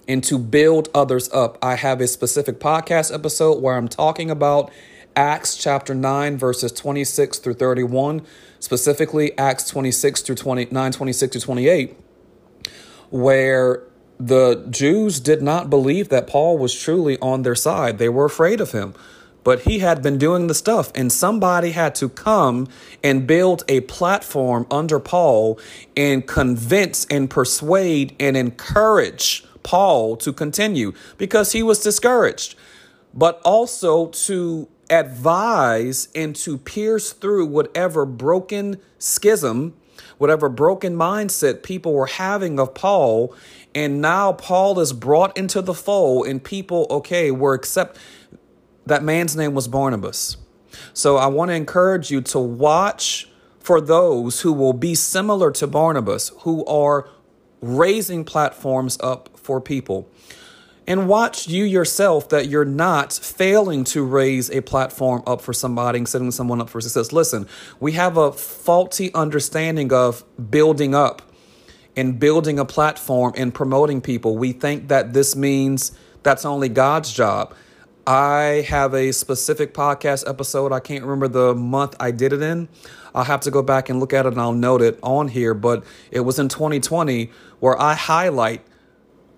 and 0.07 0.23
to 0.23 0.37
build 0.37 0.89
others 0.93 1.29
up. 1.31 1.57
I 1.61 1.75
have 1.75 2.01
a 2.01 2.07
specific 2.07 2.59
podcast 2.59 3.13
episode 3.13 3.61
where 3.61 3.75
I'm 3.75 3.87
talking 3.87 4.29
about 4.29 4.71
Acts 5.15 5.57
chapter 5.57 5.93
9, 5.93 6.37
verses 6.37 6.71
26 6.71 7.39
through 7.39 7.55
31, 7.55 8.21
specifically 8.59 9.37
Acts 9.37 9.67
26 9.67 10.21
through 10.21 10.35
29, 10.35 10.91
26 10.91 11.31
to 11.33 11.39
28, 11.39 11.97
where 13.09 13.83
the 14.17 14.65
Jews 14.69 15.19
did 15.19 15.41
not 15.41 15.69
believe 15.69 16.09
that 16.09 16.27
Paul 16.27 16.57
was 16.57 16.79
truly 16.79 17.17
on 17.19 17.41
their 17.41 17.55
side. 17.55 17.97
They 17.97 18.09
were 18.09 18.25
afraid 18.25 18.61
of 18.61 18.71
him. 18.71 18.93
But 19.43 19.61
he 19.61 19.79
had 19.79 20.03
been 20.03 20.19
doing 20.19 20.45
the 20.45 20.53
stuff, 20.53 20.91
and 20.93 21.11
somebody 21.11 21.71
had 21.71 21.95
to 21.95 22.09
come 22.09 22.67
and 23.03 23.25
build 23.25 23.63
a 23.67 23.81
platform 23.81 24.67
under 24.69 24.99
Paul 24.99 25.59
and 25.97 26.27
convince 26.27 27.05
and 27.05 27.27
persuade 27.27 28.15
and 28.19 28.37
encourage 28.37 29.43
Paul 29.63 30.17
to 30.17 30.33
continue 30.33 30.93
because 31.17 31.51
he 31.51 31.63
was 31.63 31.79
discouraged, 31.79 32.55
but 33.13 33.41
also 33.43 34.07
to 34.07 34.67
advise 34.89 36.09
and 36.13 36.35
to 36.35 36.57
pierce 36.57 37.13
through 37.13 37.45
whatever 37.45 38.05
broken 38.05 38.77
schism, 38.99 39.73
whatever 40.17 40.49
broken 40.49 40.95
mindset 40.95 41.63
people 41.63 41.93
were 41.93 42.07
having 42.07 42.59
of 42.59 42.73
Paul. 42.73 43.33
And 43.73 44.01
now 44.01 44.33
Paul 44.33 44.79
is 44.79 44.91
brought 44.91 45.37
into 45.37 45.61
the 45.61 45.73
fold, 45.73 46.27
and 46.27 46.43
people, 46.43 46.87
okay, 46.89 47.31
were 47.31 47.53
accept 47.53 47.97
that 48.85 49.03
man's 49.03 49.35
name 49.35 49.53
was 49.53 49.67
Barnabas. 49.67 50.37
So 50.93 51.17
I 51.17 51.27
want 51.27 51.49
to 51.49 51.55
encourage 51.55 52.11
you 52.11 52.21
to 52.21 52.39
watch 52.39 53.29
for 53.59 53.79
those 53.79 54.41
who 54.41 54.51
will 54.51 54.73
be 54.73 54.95
similar 54.95 55.51
to 55.51 55.67
Barnabas, 55.67 56.31
who 56.39 56.65
are 56.65 57.07
raising 57.61 58.23
platforms 58.23 58.97
up 59.01 59.29
for 59.37 59.61
people. 59.61 60.09
And 60.87 61.07
watch 61.07 61.47
you 61.47 61.63
yourself 61.63 62.29
that 62.29 62.47
you're 62.47 62.65
not 62.65 63.13
failing 63.13 63.83
to 63.85 64.03
raise 64.03 64.49
a 64.49 64.61
platform 64.61 65.21
up 65.27 65.41
for 65.41 65.53
somebody 65.53 65.99
and 65.99 66.07
setting 66.07 66.31
someone 66.31 66.59
up 66.59 66.69
for 66.69 66.81
success. 66.81 67.11
Listen, 67.11 67.47
we 67.79 67.93
have 67.93 68.17
a 68.17 68.31
faulty 68.31 69.13
understanding 69.13 69.93
of 69.93 70.23
building 70.49 70.95
up 70.95 71.21
and 71.95 72.19
building 72.19 72.57
a 72.57 72.65
platform 72.65 73.33
and 73.37 73.53
promoting 73.53 74.01
people. 74.01 74.37
We 74.37 74.53
think 74.53 74.87
that 74.87 75.13
this 75.13 75.35
means 75.35 75.91
that's 76.23 76.45
only 76.45 76.69
God's 76.69 77.13
job. 77.13 77.53
I 78.07 78.65
have 78.67 78.95
a 78.95 79.11
specific 79.11 79.75
podcast 79.75 80.27
episode. 80.27 80.71
I 80.71 80.79
can't 80.79 81.03
remember 81.03 81.27
the 81.27 81.53
month 81.53 81.95
I 81.99 82.09
did 82.11 82.33
it 82.33 82.41
in. 82.41 82.67
I'll 83.13 83.25
have 83.25 83.41
to 83.41 83.51
go 83.51 83.61
back 83.61 83.89
and 83.89 83.99
look 83.99 84.13
at 84.13 84.25
it 84.25 84.31
and 84.31 84.41
I'll 84.41 84.53
note 84.53 84.81
it 84.81 84.97
on 85.03 85.27
here. 85.27 85.53
But 85.53 85.83
it 86.09 86.21
was 86.21 86.39
in 86.39 86.49
2020 86.49 87.29
where 87.61 87.79
I 87.81 87.93
highlight 87.93 88.65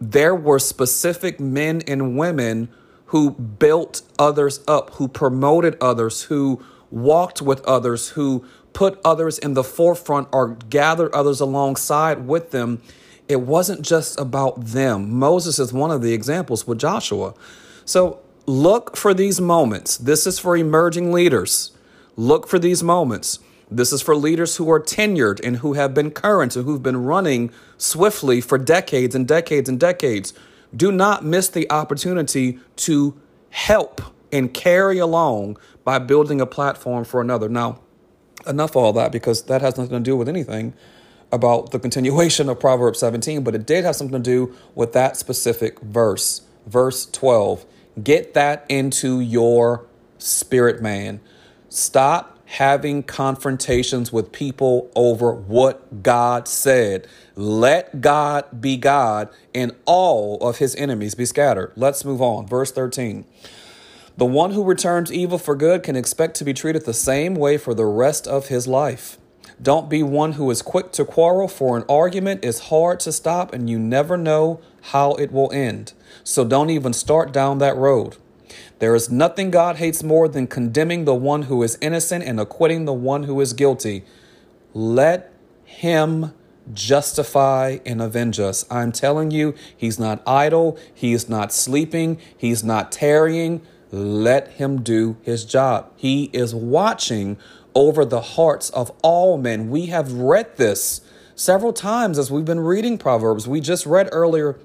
there 0.02 0.34
were 0.34 0.58
specific 0.58 1.40
men 1.40 1.82
and 1.88 2.18
women 2.18 2.70
who 3.08 3.32
built 3.32 4.02
others 4.18 4.62
up, 4.68 4.92
who 4.96 5.08
promoted 5.08 5.78
others, 5.80 6.24
who 6.24 6.64
walked 6.90 7.42
with 7.42 7.64
others, 7.66 8.10
who 8.10 8.44
put 8.72 9.00
others 9.06 9.38
in 9.38 9.54
the 9.54 9.64
forefront 9.64 10.28
or 10.32 10.56
gathered 10.70 11.14
others 11.14 11.40
alongside 11.40 12.26
with 12.26 12.52
them. 12.52 12.82
It 13.28 13.42
wasn't 13.42 13.82
just 13.82 14.20
about 14.20 14.66
them. 14.66 15.14
Moses 15.14 15.60
is 15.60 15.72
one 15.72 15.92
of 15.92 16.02
the 16.02 16.14
examples 16.14 16.66
with 16.66 16.80
Joshua. 16.80 17.34
So 17.86 18.20
look 18.46 18.98
for 18.98 19.14
these 19.14 19.40
moments. 19.40 19.98
This 19.98 20.26
is 20.26 20.40
for 20.40 20.58
emerging 20.58 21.12
leaders. 21.12 21.72
Look 22.16 22.48
for 22.48 22.58
these 22.58 22.84
moments. 22.84 23.40
This 23.76 23.92
is 23.92 24.02
for 24.02 24.16
leaders 24.16 24.58
who 24.58 24.70
are 24.70 24.80
tenured 24.80 25.40
and 25.44 25.58
who 25.58 25.74
have 25.74 25.94
been 25.94 26.12
current 26.12 26.56
and 26.56 26.66
who've 26.66 26.84
been 26.84 27.04
running 27.04 27.52
swiftly 27.78 28.40
for 28.40 28.58
decades 28.58 29.16
and 29.16 29.28
decades 29.28 29.68
and 29.68 29.80
decades. 29.80 30.34
Do 30.76 30.92
not 30.92 31.26
miss 31.26 31.50
the 31.50 31.70
opportunity 31.72 32.60
to 32.78 33.20
help 33.50 34.02
and 34.32 34.54
carry 34.54 35.00
along 35.00 35.58
by 35.84 36.00
building 36.00 36.40
a 36.40 36.46
platform 36.46 37.04
for 37.04 37.20
another. 37.20 37.50
Now, 37.50 37.80
enough 38.48 38.76
all 38.76 38.94
that 38.94 39.12
because 39.12 39.44
that 39.44 39.62
has 39.62 39.78
nothing 39.78 39.98
to 39.98 40.00
do 40.00 40.16
with 40.16 40.30
anything 40.30 40.74
about 41.32 41.72
the 41.72 41.80
continuation 41.80 42.50
of 42.50 42.60
Proverbs 42.60 43.00
17, 43.00 43.44
but 43.44 43.56
it 43.56 43.66
did 43.66 43.86
have 43.86 43.96
something 43.96 44.22
to 44.22 44.30
do 44.30 44.56
with 44.76 44.94
that 44.94 45.18
specific 45.18 45.80
verse, 45.80 46.42
verse 46.68 47.08
12. 47.08 47.66
Get 48.04 48.36
that 48.36 48.66
into 48.70 49.20
your 49.20 49.88
spirit, 50.20 50.82
man. 50.82 51.22
Stop 51.70 52.33
having 52.54 53.02
confrontations 53.02 54.14
with 54.14 54.32
people 54.32 54.92
over 54.96 55.34
what 55.34 56.04
God 56.04 56.48
said. 56.48 57.08
Let 57.36 58.00
God 58.00 58.62
be 58.62 58.78
God 58.78 59.30
and 59.56 59.76
all 59.86 60.38
of 60.38 60.60
his 60.60 60.76
enemies 60.76 61.16
be 61.16 61.26
scattered. 61.26 61.72
Let's 61.76 62.06
move 62.06 62.22
on. 62.22 62.46
Verse 62.46 62.72
13. 62.72 63.26
The 64.18 64.26
one 64.26 64.52
who 64.52 64.64
returns 64.64 65.12
evil 65.12 65.40
for 65.40 65.56
good 65.56 65.82
can 65.82 65.96
expect 65.96 66.36
to 66.36 66.44
be 66.44 66.54
treated 66.54 66.86
the 66.86 66.94
same 66.94 67.34
way 67.34 67.58
for 67.58 67.74
the 67.74 67.88
rest 67.88 68.28
of 68.28 68.50
his 68.50 68.68
life. 68.68 69.18
Don't 69.60 69.90
be 69.90 70.04
one 70.04 70.34
who 70.34 70.52
is 70.52 70.62
quick 70.62 70.92
to 70.92 71.06
quarrel, 71.06 71.48
for 71.48 71.76
an 71.76 71.86
argument 71.90 72.46
is 72.46 72.68
hard 72.70 73.00
to 73.00 73.12
stop 73.12 73.52
and 73.52 73.68
you 73.68 73.80
never 73.80 74.16
know 74.16 74.62
how 74.92 75.14
it 75.14 75.32
will 75.32 75.52
end. 75.52 75.94
So 76.24 76.46
don't 76.46 76.70
even 76.70 76.94
start 76.94 77.34
down 77.34 77.58
that 77.58 77.78
road. 77.78 78.18
There 78.84 78.96
is 78.96 79.10
nothing 79.10 79.50
God 79.50 79.78
hates 79.78 80.04
more 80.04 80.28
than 80.28 80.46
condemning 80.46 81.06
the 81.06 81.16
one 81.16 81.44
who 81.44 81.64
is 81.64 81.78
innocent 81.80 82.26
and 82.26 82.38
acquitting 82.38 82.84
the 82.84 82.92
one 82.92 83.24
who 83.24 83.40
is 83.40 83.54
guilty. 83.54 84.04
Let 84.74 85.32
him 85.64 86.34
justify 86.74 87.78
and 87.86 88.02
avenge 88.02 88.42
us. 88.42 88.66
I'm 88.70 88.92
telling 88.92 89.32
you, 89.32 89.56
he's 89.78 89.98
not 89.98 90.22
idle, 90.28 90.78
he 90.94 91.14
is 91.14 91.30
not 91.30 91.54
sleeping, 91.54 92.20
he's 92.38 92.62
not 92.62 92.92
tarrying. 92.92 93.62
Let 93.90 94.50
him 94.50 94.84
do 94.84 95.16
his 95.22 95.46
job. 95.46 95.90
He 95.96 96.26
is 96.34 96.54
watching 96.54 97.38
over 97.74 98.04
the 98.04 98.20
hearts 98.20 98.70
of 98.72 98.92
all 99.02 99.38
men. 99.38 99.70
We 99.70 99.86
have 99.86 100.12
read 100.12 100.58
this 100.58 101.00
several 101.36 101.72
times 101.72 102.20
as 102.20 102.30
we've 102.30 102.44
been 102.44 102.60
reading 102.60 102.98
Proverbs. 102.98 103.48
We 103.48 103.62
just 103.62 103.86
read 103.86 104.10
earlier 104.12 104.60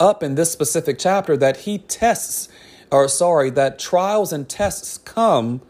up 0.00 0.24
in 0.24 0.34
this 0.34 0.50
specific 0.50 0.98
chapter 0.98 1.36
that 1.36 1.58
he 1.58 1.78
tests, 1.78 2.48
or 2.94 3.08
sorry, 3.08 3.50
that 3.50 3.78
trials 3.78 4.32
and 4.32 4.48
tests 4.48 4.98
come 4.98 5.60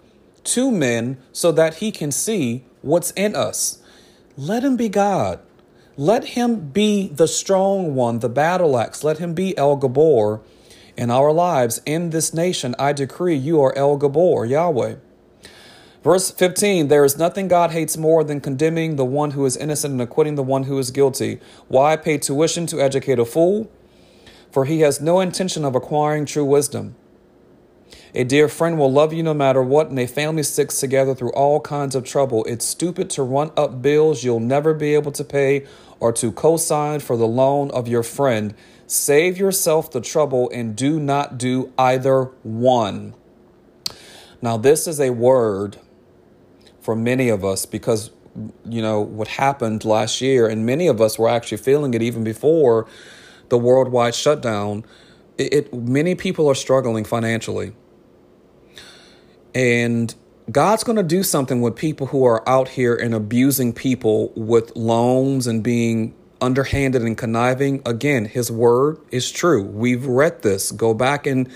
to 0.45 0.71
men 0.71 1.17
so 1.33 1.51
that 1.53 1.77
he 1.77 1.91
can 1.91 2.13
see 2.13 2.65
what's 2.83 3.13
in 3.13 3.35
us. 3.35 3.83
Let 4.37 4.63
him 4.63 4.77
be 4.77 4.91
God. 4.91 5.41
Let 5.97 6.25
him 6.25 6.69
be 6.69 7.09
the 7.09 7.27
strong 7.27 7.95
one, 7.95 8.19
the 8.19 8.29
battle 8.29 8.77
axe. 8.79 9.03
Let 9.03 9.19
him 9.19 9.33
be 9.33 9.57
El 9.57 9.77
Gabor 9.77 10.43
in 10.99 11.11
our 11.11 11.33
lives. 11.33 11.81
In 11.87 12.11
this 12.11 12.35
nation, 12.35 12.75
I 12.79 12.93
decree 12.93 13.37
you 13.37 13.63
are 13.63 13.77
El 13.79 13.97
Gabor, 13.97 14.45
Yahweh. 14.45 14.97
Verse 16.03 16.31
15 16.31 16.89
There 16.89 17.07
is 17.07 17.17
nothing 17.17 17.49
God 17.49 17.71
hates 17.71 17.97
more 17.97 18.23
than 18.23 18.43
condemning 18.43 18.97
the 18.97 19.05
one 19.07 19.31
who 19.31 19.47
is 19.47 19.57
innocent 19.57 19.93
and 19.93 20.03
acquitting 20.03 20.35
the 20.35 20.43
one 20.43 20.65
who 20.65 20.79
is 20.79 20.91
guilty. 20.91 21.41
Why 21.69 21.97
pay 21.97 22.19
tuition 22.19 22.67
to 22.67 22.83
educate 22.83 23.19
a 23.19 23.25
fool? 23.25 23.71
For 24.51 24.67
he 24.67 24.81
has 24.81 25.01
no 25.01 25.21
intention 25.21 25.65
of 25.65 25.75
acquiring 25.75 26.27
true 26.27 26.45
wisdom. 26.45 26.97
A 28.15 28.25
dear 28.25 28.49
friend 28.49 28.79
will 28.79 28.93
love 28.93 29.13
you 29.13 29.23
no 29.23 29.35
matter 29.35 29.63
what, 29.63 29.91
and 29.91 29.99
a 29.99 30.07
family 30.07 30.43
sticks 30.45 30.79
together 30.79 31.15
through 31.15 31.33
all 31.33 31.61
kinds 31.61 31.95
of 31.95 32.05
trouble. 32.05 32.45
It's 32.45 32.65
stupid 32.65 33.11
to 33.11 33.23
run 33.23 33.51
up 33.57 33.83
bills 33.83 34.23
you'll 34.23 34.41
never 34.41 34.73
be 34.73 34.95
able 34.95 35.13
to 35.13 35.25
pay 35.25 35.67
or 35.99 36.13
to 36.13 36.31
co 36.31 36.57
sign 36.57 37.01
for 37.01 37.17
the 37.17 37.27
loan 37.27 37.71
of 37.73 37.89
your 37.89 38.03
friend. 38.03 38.55
Save 38.87 39.39
yourself 39.39 39.91
the 39.91 40.01
trouble 40.01 40.51
and 40.51 40.77
do 40.77 41.01
not 41.01 41.39
do 41.39 41.73
either 41.77 42.25
one. 42.43 43.15
Now, 44.41 44.57
this 44.59 44.87
is 44.87 45.01
a 45.01 45.11
word 45.11 45.79
for 46.81 46.95
many 46.95 47.31
of 47.31 47.45
us 47.45 47.65
because 47.65 48.11
you 48.69 48.83
know 48.83 49.01
what 49.01 49.29
happened 49.29 49.85
last 49.85 50.21
year 50.21 50.47
and 50.47 50.67
many 50.67 50.87
of 50.87 51.01
us 51.01 51.19
were 51.19 51.29
actually 51.29 51.59
feeling 51.59 51.95
it 51.95 52.03
even 52.03 52.25
before 52.25 52.87
the 53.49 53.57
worldwide 53.57 54.15
shutdown 54.15 54.85
it, 55.39 55.53
it 55.55 55.75
many 55.75 56.15
people 56.15 56.49
are 56.49 56.55
struggling 56.55 57.05
financially 57.05 57.73
and 59.55 60.15
God's 60.51 60.85
going 60.85 60.97
to 60.97 61.03
do 61.03 61.23
something 61.23 61.63
with 61.63 61.75
people 61.75 62.09
who 62.09 62.25
are 62.25 62.47
out 62.47 62.69
here 62.69 62.95
and 62.95 63.15
abusing 63.15 63.73
people 63.73 64.31
with 64.37 64.77
loans 64.77 65.47
and 65.47 65.63
being 65.63 66.15
underhanded 66.41 67.03
and 67.03 67.17
conniving. 67.17 67.81
Again, 67.87 68.27
his 68.27 68.51
word 68.51 68.99
is 69.11 69.31
true. 69.31 69.63
We've 69.63 70.05
read 70.05 70.43
this. 70.43 70.71
Go 70.73 70.93
back 70.95 71.27
and 71.27 71.51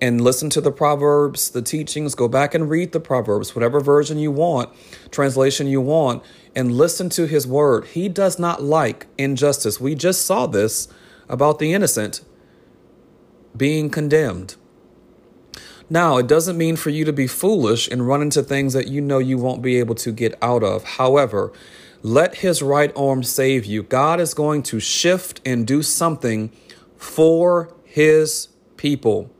and 0.00 0.20
listen 0.20 0.48
to 0.50 0.60
the 0.60 0.70
Proverbs, 0.70 1.50
the 1.50 1.62
teachings. 1.62 2.14
Go 2.14 2.28
back 2.28 2.54
and 2.54 2.70
read 2.70 2.92
the 2.92 3.00
Proverbs, 3.00 3.56
whatever 3.56 3.80
version 3.80 4.16
you 4.16 4.30
want, 4.30 4.70
translation 5.10 5.66
you 5.66 5.80
want, 5.80 6.22
and 6.54 6.70
listen 6.70 7.08
to 7.10 7.26
his 7.26 7.48
word. 7.48 7.86
He 7.86 8.08
does 8.08 8.38
not 8.38 8.62
like 8.62 9.08
injustice. 9.18 9.80
We 9.80 9.96
just 9.96 10.24
saw 10.24 10.46
this 10.46 10.86
about 11.28 11.58
the 11.58 11.72
innocent 11.72 12.20
being 13.56 13.90
condemned. 13.90 14.56
Now, 15.90 16.18
it 16.18 16.26
doesn't 16.26 16.58
mean 16.58 16.76
for 16.76 16.90
you 16.90 17.04
to 17.06 17.12
be 17.12 17.26
foolish 17.26 17.88
and 17.88 18.06
run 18.06 18.20
into 18.20 18.42
things 18.42 18.74
that 18.74 18.88
you 18.88 19.00
know 19.00 19.18
you 19.18 19.38
won't 19.38 19.62
be 19.62 19.78
able 19.78 19.94
to 19.96 20.12
get 20.12 20.36
out 20.42 20.62
of. 20.62 20.84
However, 20.84 21.52
let 22.02 22.36
his 22.36 22.62
right 22.62 22.92
arm 22.94 23.22
save 23.22 23.64
you. 23.64 23.82
God 23.82 24.20
is 24.20 24.34
going 24.34 24.62
to 24.64 24.80
shift 24.80 25.40
and 25.46 25.66
do 25.66 25.82
something 25.82 26.52
for 26.96 27.74
his 27.84 28.48
people. 28.76 29.30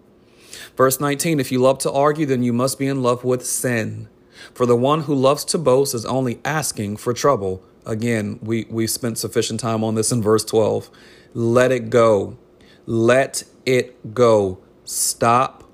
Verse 0.77 1.01
19 1.01 1.39
If 1.39 1.53
you 1.53 1.61
love 1.61 1.79
to 1.81 1.93
argue, 1.93 2.25
then 2.25 2.43
you 2.43 2.53
must 2.53 2.79
be 2.79 2.87
in 2.87 3.03
love 3.03 3.25
with 3.25 3.45
sin. 3.45 4.09
For 4.55 4.67
the 4.67 4.77
one 4.77 5.03
who 5.03 5.15
loves 5.15 5.45
to 5.47 5.59
boast 5.59 5.95
is 5.95 6.07
only 6.07 6.41
asking 6.45 6.97
for 6.97 7.13
trouble. 7.13 7.63
Again, 7.85 8.39
we, 8.43 8.67
we 8.71 8.87
spent 8.87 9.19
sufficient 9.19 9.61
time 9.61 9.85
on 9.85 9.95
this 9.95 10.13
in 10.13 10.23
verse 10.23 10.45
12. 10.45 10.91
Let 11.35 11.73
it 11.73 11.91
go. 11.91 12.39
Let 12.87 13.45
it 13.69 14.15
go. 14.15 14.59
Stop 14.85 15.65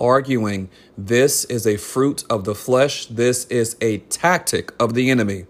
arguing. 0.00 0.70
This 0.96 1.44
is 1.46 1.66
a 1.66 1.76
fruit 1.76 2.22
of 2.30 2.44
the 2.44 2.54
flesh. 2.54 3.06
This 3.06 3.44
is 3.46 3.76
a 3.80 3.98
tactic 3.98 4.72
of 4.80 4.94
the 4.94 5.10
enemy. 5.10 5.46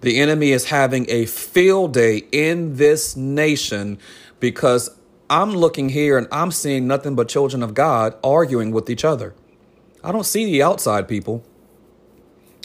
The 0.00 0.18
enemy 0.18 0.50
is 0.50 0.66
having 0.66 1.08
a 1.08 1.26
field 1.26 1.94
day 1.94 2.24
in 2.32 2.76
this 2.76 3.16
nation 3.16 3.98
because 4.40 4.90
I'm 5.28 5.52
looking 5.52 5.90
here 5.90 6.18
and 6.18 6.26
I'm 6.32 6.50
seeing 6.50 6.88
nothing 6.88 7.14
but 7.14 7.28
children 7.28 7.62
of 7.62 7.74
God 7.74 8.16
arguing 8.24 8.72
with 8.72 8.90
each 8.90 9.04
other. 9.04 9.34
I 10.02 10.10
don't 10.10 10.26
see 10.26 10.46
the 10.46 10.62
outside 10.64 11.06
people. 11.06 11.44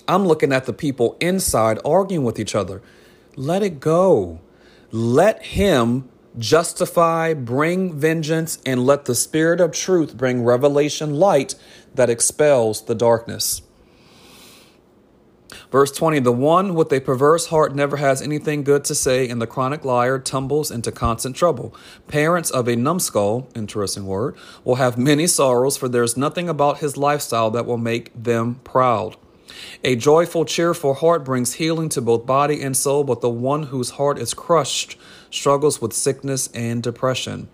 I'm 0.08 0.26
looking 0.26 0.52
at 0.52 0.66
the 0.66 0.74
people 0.74 1.18
inside 1.20 1.80
arguing 1.86 2.24
with 2.24 2.40
each 2.40 2.56
other. 2.56 2.82
Let 3.36 3.62
it 3.62 3.80
go. 3.80 4.40
Let 4.92 5.44
Him 5.44 6.10
justify, 6.38 7.34
bring 7.34 7.94
vengeance, 7.94 8.60
and 8.66 8.86
let 8.86 9.06
the 9.06 9.16
Spirit 9.16 9.62
of 9.62 9.72
truth 9.72 10.18
bring 10.18 10.44
revelation 10.44 11.16
light 11.16 11.56
that 11.94 12.10
expels 12.10 12.86
the 12.86 12.96
darkness. 12.96 13.62
Verse 15.72 15.92
20 15.92 16.20
The 16.20 16.32
one 16.32 16.74
with 16.74 16.92
a 16.94 17.00
perverse 17.00 17.48
heart 17.48 17.76
never 17.76 17.98
has 17.98 18.22
anything 18.22 18.64
good 18.64 18.84
to 18.86 18.96
say, 18.96 19.28
and 19.28 19.42
the 19.42 19.48
chronic 19.48 19.84
liar 19.84 20.20
tumbles 20.20 20.72
into 20.72 20.92
constant 20.92 21.36
trouble. 21.36 21.76
Parents 22.08 22.50
of 22.50 22.68
a 22.68 22.76
numbskull, 22.76 23.50
interesting 23.56 24.06
word, 24.06 24.36
will 24.64 24.76
have 24.76 24.98
many 24.98 25.28
sorrows, 25.28 25.78
for 25.78 25.90
there's 25.90 26.18
nothing 26.18 26.50
about 26.50 26.80
his 26.80 26.98
lifestyle 26.98 27.52
that 27.52 27.66
will 27.66 27.78
make 27.78 28.12
them 28.16 28.62
proud. 28.64 29.18
A 29.84 29.96
joyful, 29.96 30.46
cheerful 30.46 30.96
heart 30.96 31.24
brings 31.24 31.54
healing 31.54 31.90
to 31.90 32.02
both 32.02 32.26
body 32.26 32.62
and 32.62 32.76
soul, 32.76 33.04
but 33.04 33.22
the 33.22 33.30
one 33.30 33.64
whose 33.64 33.92
heart 33.92 34.18
is 34.18 34.34
crushed 34.34 34.98
struggles 35.30 35.82
with 35.82 35.94
sickness 35.94 36.48
and 36.54 36.82
depression. 36.82 37.48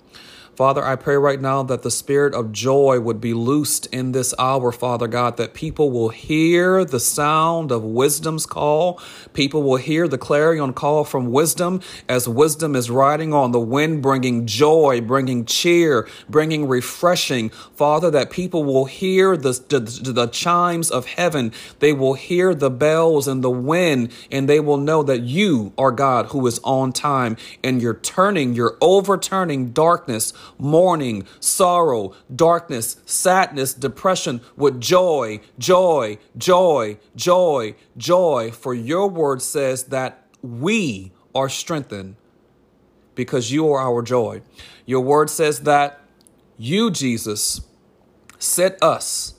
Father, 0.55 0.83
I 0.83 0.97
pray 0.97 1.15
right 1.15 1.39
now 1.39 1.63
that 1.63 1.81
the 1.81 1.89
spirit 1.89 2.33
of 2.33 2.51
joy 2.51 2.99
would 2.99 3.21
be 3.21 3.33
loosed 3.33 3.85
in 3.87 4.11
this 4.11 4.33
hour, 4.37 4.73
Father 4.73 5.07
God, 5.07 5.37
that 5.37 5.53
people 5.53 5.91
will 5.91 6.09
hear 6.09 6.83
the 6.83 6.99
sound 6.99 7.71
of 7.71 7.83
wisdom's 7.83 8.45
call. 8.45 8.99
People 9.31 9.63
will 9.63 9.77
hear 9.77 10.09
the 10.09 10.17
clarion 10.17 10.73
call 10.73 11.05
from 11.05 11.31
wisdom 11.31 11.79
as 12.09 12.27
wisdom 12.27 12.75
is 12.75 12.89
riding 12.89 13.33
on 13.33 13.53
the 13.53 13.61
wind, 13.61 14.01
bringing 14.01 14.45
joy, 14.45 14.99
bringing 14.99 15.45
cheer, 15.45 16.07
bringing 16.27 16.67
refreshing. 16.67 17.49
Father, 17.49 18.11
that 18.11 18.29
people 18.29 18.65
will 18.65 18.85
hear 18.85 19.37
the, 19.37 19.53
the, 19.69 19.79
the 20.11 20.27
chimes 20.27 20.91
of 20.91 21.05
heaven. 21.05 21.53
They 21.79 21.93
will 21.93 22.15
hear 22.15 22.53
the 22.53 22.69
bells 22.69 23.25
and 23.25 23.41
the 23.41 23.49
wind, 23.49 24.11
and 24.29 24.49
they 24.49 24.59
will 24.59 24.77
know 24.77 25.01
that 25.01 25.21
you 25.21 25.71
are 25.77 25.91
God 25.91 26.27
who 26.27 26.45
is 26.45 26.59
on 26.65 26.91
time 26.91 27.37
and 27.63 27.81
you're 27.81 27.93
turning, 27.93 28.53
you're 28.53 28.77
overturning 28.81 29.71
darkness 29.71 30.33
mourning, 30.57 31.25
sorrow, 31.39 32.13
darkness, 32.33 32.97
sadness, 33.05 33.73
depression 33.73 34.41
with 34.55 34.79
joy, 34.79 35.39
joy, 35.57 36.17
joy, 36.37 36.97
joy, 37.15 37.75
joy. 37.97 38.51
For 38.51 38.73
your 38.73 39.09
word 39.09 39.41
says 39.41 39.85
that 39.85 40.25
we 40.41 41.11
are 41.33 41.49
strengthened 41.49 42.15
because 43.15 43.51
you 43.51 43.71
are 43.71 43.79
our 43.79 44.01
joy. 44.01 44.41
Your 44.85 45.01
word 45.01 45.29
says 45.29 45.61
that 45.61 46.01
you, 46.57 46.91
Jesus, 46.91 47.61
set 48.39 48.81
us 48.81 49.35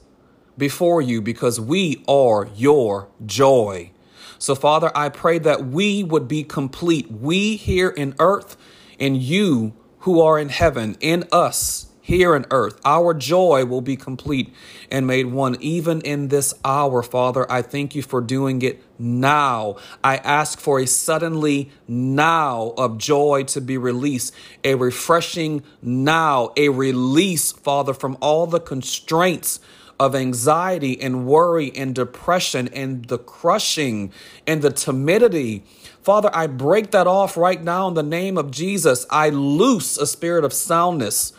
before 0.57 1.03
you 1.03 1.21
because 1.21 1.61
we 1.61 2.05
are 2.07 2.49
your 2.55 3.09
joy. 3.25 3.91
So, 4.39 4.55
Father, 4.55 4.91
I 4.95 5.09
pray 5.09 5.39
that 5.39 5.67
we 5.67 6.03
would 6.03 6.27
be 6.27 6.43
complete. 6.43 7.11
We 7.11 7.57
here 7.57 7.89
in 7.89 8.15
earth 8.19 8.57
and 8.99 9.17
you 9.17 9.75
who 10.03 10.21
are 10.21 10.39
in 10.39 10.49
heaven, 10.49 10.97
in 11.01 11.25
us 11.33 11.87
here 12.03 12.35
in 12.35 12.45
earth. 12.51 12.81
Our 12.85 13.15
joy 13.15 13.65
will 13.65 13.81
be 13.81 13.97
complete 13.97 14.53
and 14.91 15.07
made 15.07 15.27
one 15.27 15.57
even 15.61 16.01
in 16.01 16.29
this 16.29 16.53
hour, 16.65 17.03
Father. 17.03 17.51
I 17.51 17.63
thank 17.63 17.95
you 17.95 18.03
for 18.03 18.21
doing 18.21 18.61
it 18.63 18.83
now. 18.99 19.77
I 20.03 20.17
ask 20.19 20.61
for 20.61 20.81
a 20.81 20.87
suddenly 20.87 21.71
now 21.87 22.75
of 22.77 22.99
joy 22.99 23.45
to 23.45 23.61
be 23.61 23.79
released, 23.79 24.35
a 24.65 24.75
refreshing 24.75 25.63
now, 25.81 26.53
a 26.57 26.69
release, 26.69 27.53
Father, 27.53 27.95
from 27.95 28.19
all 28.21 28.47
the 28.47 28.61
constraints 28.61 29.61
of 30.03 30.17
anxiety 30.17 31.01
and 31.01 31.27
worry 31.27 31.71
and 31.77 31.95
depression 31.95 32.69
and 32.69 33.05
the 33.05 33.19
crushing 33.19 34.13
and 34.47 34.61
the 34.61 34.71
timidity. 34.71 35.63
Father, 36.03 36.29
I 36.35 36.49
break 36.49 36.91
that 36.91 37.07
off 37.07 37.37
right 37.37 37.63
now 37.63 37.87
in 37.87 37.95
the 37.95 38.03
name 38.03 38.37
of 38.37 38.51
Jesus. 38.51 39.07
I 39.11 39.29
loose 39.29 39.97
a 39.97 40.07
spirit 40.07 40.45
of 40.45 40.53
soundness 40.53 41.33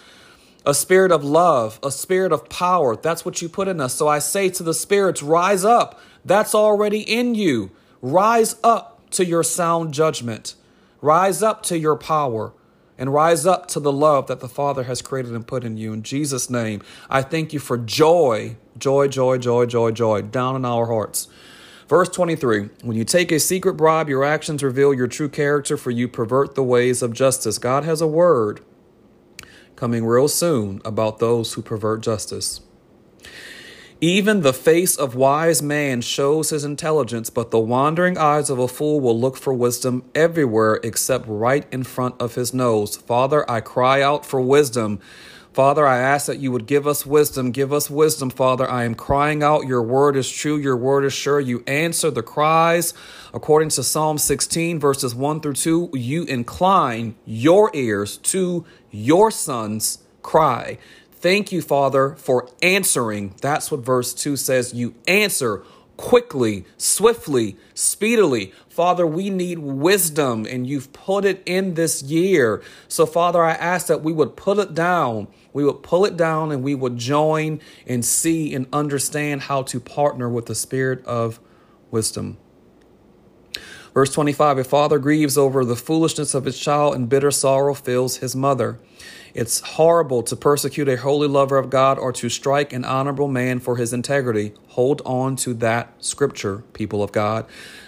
a 0.65 0.73
spirit 0.73 1.11
of 1.11 1.25
love, 1.25 1.77
a 1.83 1.91
spirit 1.91 2.31
of 2.31 2.47
power. 2.47 2.95
That's 2.95 3.25
what 3.25 3.41
you 3.41 3.49
put 3.49 3.67
in 3.67 3.81
us. 3.81 3.95
So 3.95 4.07
I 4.07 4.19
say 4.19 4.47
to 4.51 4.63
the 4.63 4.73
spirits, 4.73 5.21
rise 5.21 5.65
up. 5.65 5.99
That's 6.23 6.55
already 6.55 7.01
in 7.01 7.35
you. 7.35 7.71
Rise 8.01 8.55
up 8.63 9.09
to 9.11 9.25
your 9.25 9.43
sound 9.43 9.93
judgment. 9.93 10.55
Rise 11.01 11.43
up 11.43 11.63
to 11.63 11.77
your 11.77 11.97
power 11.97 12.53
and 12.97 13.13
rise 13.13 13.45
up 13.45 13.67
to 13.67 13.79
the 13.79 13.91
love 13.91 14.27
that 14.27 14.39
the 14.39 14.47
Father 14.47 14.83
has 14.83 15.01
created 15.01 15.33
and 15.33 15.47
put 15.47 15.63
in 15.63 15.77
you. 15.77 15.93
In 15.93 16.03
Jesus' 16.03 16.49
name, 16.49 16.81
I 17.09 17.21
thank 17.21 17.53
you 17.53 17.59
for 17.59 17.77
joy, 17.77 18.57
joy, 18.77 19.07
joy, 19.07 19.37
joy, 19.37 19.65
joy, 19.65 19.91
joy 19.91 20.21
down 20.21 20.55
in 20.55 20.65
our 20.65 20.87
hearts. 20.87 21.27
Verse 21.87 22.09
23 22.09 22.69
When 22.81 22.97
you 22.97 23.03
take 23.03 23.31
a 23.31 23.39
secret 23.39 23.73
bribe, 23.73 24.09
your 24.09 24.23
actions 24.23 24.63
reveal 24.63 24.93
your 24.93 25.07
true 25.07 25.29
character, 25.29 25.77
for 25.77 25.91
you 25.91 26.07
pervert 26.07 26.55
the 26.55 26.63
ways 26.63 27.01
of 27.01 27.13
justice. 27.13 27.57
God 27.57 27.83
has 27.83 28.01
a 28.01 28.07
word 28.07 28.61
coming 29.75 30.05
real 30.05 30.27
soon 30.27 30.81
about 30.85 31.19
those 31.19 31.53
who 31.53 31.61
pervert 31.61 32.01
justice. 32.01 32.61
Even 34.03 34.41
the 34.41 34.51
face 34.51 34.97
of 34.97 35.15
wise 35.15 35.61
man 35.61 36.01
shows 36.01 36.49
his 36.49 36.65
intelligence, 36.65 37.29
but 37.29 37.51
the 37.51 37.59
wandering 37.59 38.17
eyes 38.17 38.49
of 38.49 38.59
a 38.59 38.67
fool 38.67 38.99
will 38.99 39.17
look 39.17 39.37
for 39.37 39.53
wisdom 39.53 40.03
everywhere 40.13 40.81
except 40.83 41.25
right 41.25 41.65
in 41.71 41.85
front 41.85 42.21
of 42.21 42.35
his 42.35 42.53
nose. 42.53 42.97
Father, 42.97 43.49
I 43.49 43.61
cry 43.61 44.01
out 44.01 44.25
for 44.25 44.41
wisdom 44.41 44.99
Father, 45.53 45.85
I 45.85 45.99
ask 45.99 46.25
that 46.25 46.39
you 46.39 46.51
would 46.51 46.65
give 46.65 46.87
us 46.87 47.05
wisdom. 47.05 47.51
Give 47.51 47.71
us 47.71 47.87
wisdom, 47.87 48.31
Father. 48.31 48.67
I 48.67 48.85
am 48.85 48.95
crying 48.95 49.43
out. 49.43 49.67
Your 49.67 49.83
word 49.83 50.15
is 50.15 50.27
true. 50.31 50.57
Your 50.57 50.75
word 50.75 51.05
is 51.05 51.13
sure. 51.13 51.39
You 51.39 51.63
answer 51.67 52.09
the 52.09 52.23
cries. 52.23 52.95
According 53.35 53.69
to 53.69 53.83
Psalm 53.83 54.17
16, 54.17 54.79
verses 54.79 55.13
1 55.13 55.41
through 55.41 55.53
2, 55.53 55.91
you 55.93 56.23
incline 56.23 57.13
your 57.23 57.69
ears 57.75 58.17
to 58.17 58.65
your 58.89 59.29
son's 59.29 59.99
cry. 60.23 60.79
Thank 61.23 61.53
you, 61.53 61.61
Father, 61.61 62.15
for 62.17 62.49
answering. 62.61 63.35
That's 63.41 63.71
what 63.71 63.79
verse 63.79 64.13
2 64.13 64.35
says. 64.35 64.73
You 64.73 64.93
answer 65.07 65.63
quickly, 65.95 66.65
swiftly, 66.77 67.55
speedily. 67.73 68.51
Father, 68.67 69.07
we 69.07 69.29
need 69.29 69.59
wisdom, 69.59 70.45
and 70.45 70.67
you've 70.67 70.91
put 70.91 71.23
it 71.23 71.41
in 71.45 71.75
this 71.75 72.03
year. 72.03 72.61
So, 72.89 73.05
Father, 73.05 73.41
I 73.41 73.53
ask 73.53 73.87
that 73.87 74.03
we 74.03 74.11
would 74.11 74.35
put 74.35 74.59
it 74.59 74.73
down 74.73 75.29
we 75.53 75.63
would 75.63 75.83
pull 75.83 76.03
it 76.05 76.17
down 76.17 76.51
and 76.51 76.63
we 76.63 76.73
would 76.75 76.97
join 76.97 77.61
and 77.85 78.03
see 78.03 78.53
and 78.53 78.67
understand 78.73 79.43
how 79.43 79.61
to 79.63 79.79
partner 79.79 80.27
with 80.27 80.47
the 80.47 80.55
spirit 80.55 81.05
of 81.05 81.39
wisdom. 81.91 82.37
Verse 83.93 84.11
25 84.11 84.57
A 84.57 84.63
father 84.63 84.99
grieves 84.99 85.37
over 85.37 85.63
the 85.63 85.75
foolishness 85.75 86.33
of 86.33 86.45
his 86.45 86.57
child, 86.57 86.95
and 86.95 87.09
bitter 87.09 87.31
sorrow 87.31 87.73
fills 87.73 88.17
his 88.17 88.35
mother. 88.35 88.79
It's 89.33 89.61
horrible 89.61 90.21
to 90.23 90.35
persecute 90.35 90.87
a 90.87 90.97
holy 90.97 91.27
lover 91.27 91.57
of 91.57 91.71
God 91.71 91.97
or 91.97 92.11
to 92.13 92.29
strike 92.29 92.71
an 92.71 92.85
honorable 92.85 93.27
man 93.27 93.59
for 93.59 93.77
his 93.77 93.91
integrity. 93.91 94.53
Hold 94.69 95.01
on 95.05 95.35
to 95.37 95.55
that 95.55 95.93
scripture, 96.03 96.63
people 96.73 97.01
of 97.01 97.11
God. 97.11 97.45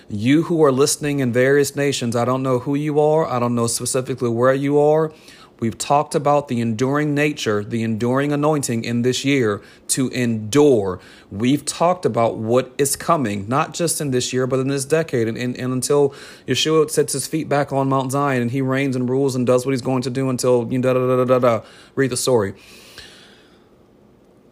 You 0.09 0.43
who 0.43 0.63
are 0.63 0.71
listening 0.71 1.19
in 1.19 1.31
various 1.31 1.75
nations, 1.75 2.15
I 2.15 2.25
don't 2.25 2.43
know 2.43 2.59
who 2.59 2.75
you 2.75 2.99
are, 2.99 3.27
I 3.27 3.39
don't 3.39 3.55
know 3.55 3.67
specifically 3.67 4.29
where 4.29 4.53
you 4.53 4.79
are, 4.79 5.11
We've 5.59 5.77
talked 5.77 6.15
about 6.15 6.47
the 6.47 6.59
enduring 6.59 7.15
nature, 7.15 7.63
the 7.63 7.81
enduring 7.83 8.33
anointing 8.33 8.83
in 8.83 9.03
this 9.03 9.23
year 9.23 9.61
to 9.89 10.09
endure. 10.09 10.99
We've 11.31 11.63
talked 11.63 12.05
about 12.05 12.37
what 12.37 12.73
is 12.77 12.95
coming, 12.95 13.47
not 13.47 13.73
just 13.73 14.01
in 14.01 14.11
this 14.11 14.33
year, 14.33 14.47
but 14.47 14.59
in 14.59 14.67
this 14.67 14.83
decade. 14.83 15.27
And, 15.27 15.37
and, 15.37 15.57
and, 15.57 15.71
until 15.71 16.09
Yeshua 16.45 16.89
sets 16.89 17.13
his 17.13 17.25
feet 17.25 17.47
back 17.47 17.71
on 17.71 17.87
Mount 17.87 18.11
Zion 18.11 18.41
and 18.41 18.51
he 18.51 18.61
reigns 18.61 18.95
and 18.95 19.09
rules 19.09 19.35
and 19.35 19.47
does 19.47 19.65
what 19.65 19.71
he's 19.71 19.81
going 19.81 20.01
to 20.01 20.09
do 20.09 20.29
until 20.29 20.67
you 20.71 20.79
know, 20.79 20.93
da 20.93 20.99
da 20.99 21.23
da 21.23 21.25
da 21.25 21.39
da. 21.39 21.65
Read 21.95 22.09
the 22.09 22.17
story. 22.17 22.53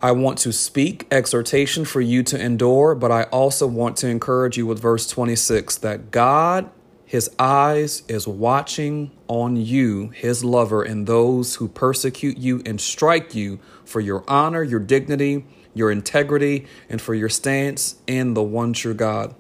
I 0.02 0.12
want 0.12 0.38
to 0.40 0.52
speak 0.52 1.08
exhortation 1.12 1.86
for 1.86 2.02
you 2.02 2.24
to 2.24 2.38
endure, 2.38 2.94
but 2.94 3.10
I 3.10 3.24
also 3.24 3.68
want 3.68 3.96
to 3.98 4.08
encourage 4.08 4.58
you 4.58 4.66
with 4.66 4.80
verse 4.80 5.08
26 5.08 5.78
that 5.78 6.12
God 6.12 6.70
his 7.14 7.30
eyes 7.38 8.02
is 8.08 8.28
watching 8.28 9.12
on 9.28 9.56
you, 9.56 10.08
his 10.16 10.44
lover, 10.44 10.82
and 10.82 11.06
those 11.06 11.58
who 11.58 11.68
persecute 11.68 12.40
you 12.40 12.60
and 12.66 12.82
strike 12.82 13.36
you 13.36 13.60
for 13.86 14.02
your 14.02 14.24
honor, 14.28 14.64
your 14.64 14.80
dignity, 14.80 15.46
your 15.76 15.92
integrity, 15.92 16.66
and 16.90 17.00
for 17.00 17.14
your 17.14 17.30
stance 17.30 17.98
in 18.08 18.34
the 18.34 18.42
one 18.42 18.74
true 18.74 18.96
God. 18.96 19.36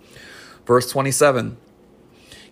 Verse 0.67 0.91
27 0.91 1.57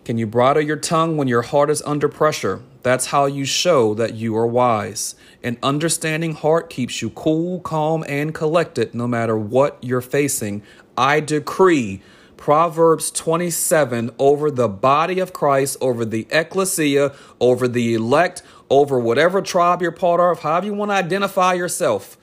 Can 0.04 0.18
you 0.18 0.26
bridle 0.26 0.60
your 0.60 0.76
tongue 0.76 1.16
when 1.16 1.28
your 1.28 1.42
heart 1.42 1.70
is 1.70 1.82
under 1.82 2.08
pressure? 2.08 2.60
That's 2.82 3.06
how 3.06 3.26
you 3.26 3.44
show 3.44 3.94
that 3.94 4.14
you 4.14 4.36
are 4.36 4.44
wise. 4.48 5.14
An 5.44 5.56
understanding 5.62 6.34
heart 6.34 6.68
keeps 6.68 7.00
you 7.00 7.10
cool, 7.10 7.60
calm, 7.60 8.04
and 8.08 8.34
collected 8.34 8.92
no 8.92 9.06
matter 9.06 9.36
what 9.38 9.78
you're 9.82 10.00
facing. 10.00 10.64
I 10.98 11.20
decree 11.20 12.02
Proverbs 12.42 13.12
27 13.12 14.10
over 14.18 14.50
the 14.50 14.66
body 14.66 15.20
of 15.20 15.32
Christ, 15.32 15.76
over 15.80 16.04
the 16.04 16.26
ecclesia, 16.28 17.14
over 17.38 17.68
the 17.68 17.94
elect, 17.94 18.42
over 18.68 18.98
whatever 18.98 19.40
tribe 19.40 19.80
you're 19.80 19.92
part 19.92 20.18
of, 20.20 20.42
however 20.42 20.66
you 20.66 20.74
want 20.74 20.90
to 20.90 20.96
identify 20.96 21.52
yourself. 21.52 22.18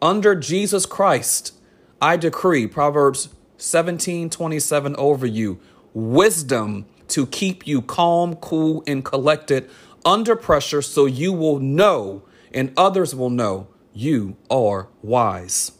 Under 0.00 0.36
Jesus 0.36 0.86
Christ, 0.86 1.54
I 2.00 2.16
decree 2.16 2.68
Proverbs 2.68 3.30
17 3.56 4.30
27 4.30 4.94
over 4.94 5.26
you 5.26 5.58
wisdom 5.92 6.86
to 7.08 7.26
keep 7.26 7.66
you 7.66 7.82
calm, 7.82 8.36
cool, 8.36 8.84
and 8.86 9.04
collected 9.04 9.68
under 10.04 10.36
pressure 10.36 10.82
so 10.82 11.06
you 11.06 11.32
will 11.32 11.58
know 11.58 12.22
and 12.52 12.72
others 12.76 13.12
will 13.12 13.28
know 13.28 13.66
you 13.92 14.36
are 14.48 14.86
wise. 15.02 15.72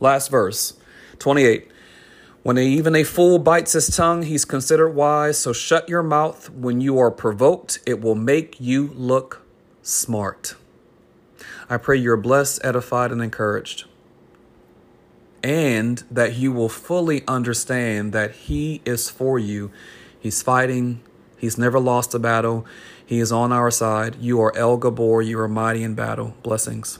Last 0.00 0.28
verse 0.30 0.80
28. 1.18 1.72
When 2.46 2.58
even 2.58 2.94
a 2.94 3.02
fool 3.02 3.40
bites 3.40 3.72
his 3.72 3.88
tongue, 3.88 4.22
he's 4.22 4.44
considered 4.44 4.90
wise. 4.90 5.36
So 5.36 5.52
shut 5.52 5.88
your 5.88 6.04
mouth 6.04 6.48
when 6.48 6.80
you 6.80 6.96
are 6.96 7.10
provoked. 7.10 7.80
It 7.84 8.00
will 8.00 8.14
make 8.14 8.60
you 8.60 8.92
look 8.94 9.42
smart. 9.82 10.54
I 11.68 11.76
pray 11.76 11.96
you're 11.96 12.16
blessed, 12.16 12.60
edified, 12.62 13.10
and 13.10 13.20
encouraged. 13.20 13.86
And 15.42 16.04
that 16.08 16.36
you 16.36 16.52
will 16.52 16.68
fully 16.68 17.24
understand 17.26 18.12
that 18.12 18.30
He 18.30 18.80
is 18.84 19.10
for 19.10 19.40
you. 19.40 19.72
He's 20.16 20.40
fighting, 20.40 21.00
He's 21.36 21.58
never 21.58 21.80
lost 21.80 22.14
a 22.14 22.20
battle. 22.20 22.64
He 23.04 23.18
is 23.18 23.32
on 23.32 23.50
our 23.50 23.72
side. 23.72 24.18
You 24.20 24.40
are 24.40 24.56
El 24.56 24.76
Gabor. 24.76 25.20
You 25.20 25.40
are 25.40 25.48
mighty 25.48 25.82
in 25.82 25.96
battle. 25.96 26.36
Blessings. 26.44 26.96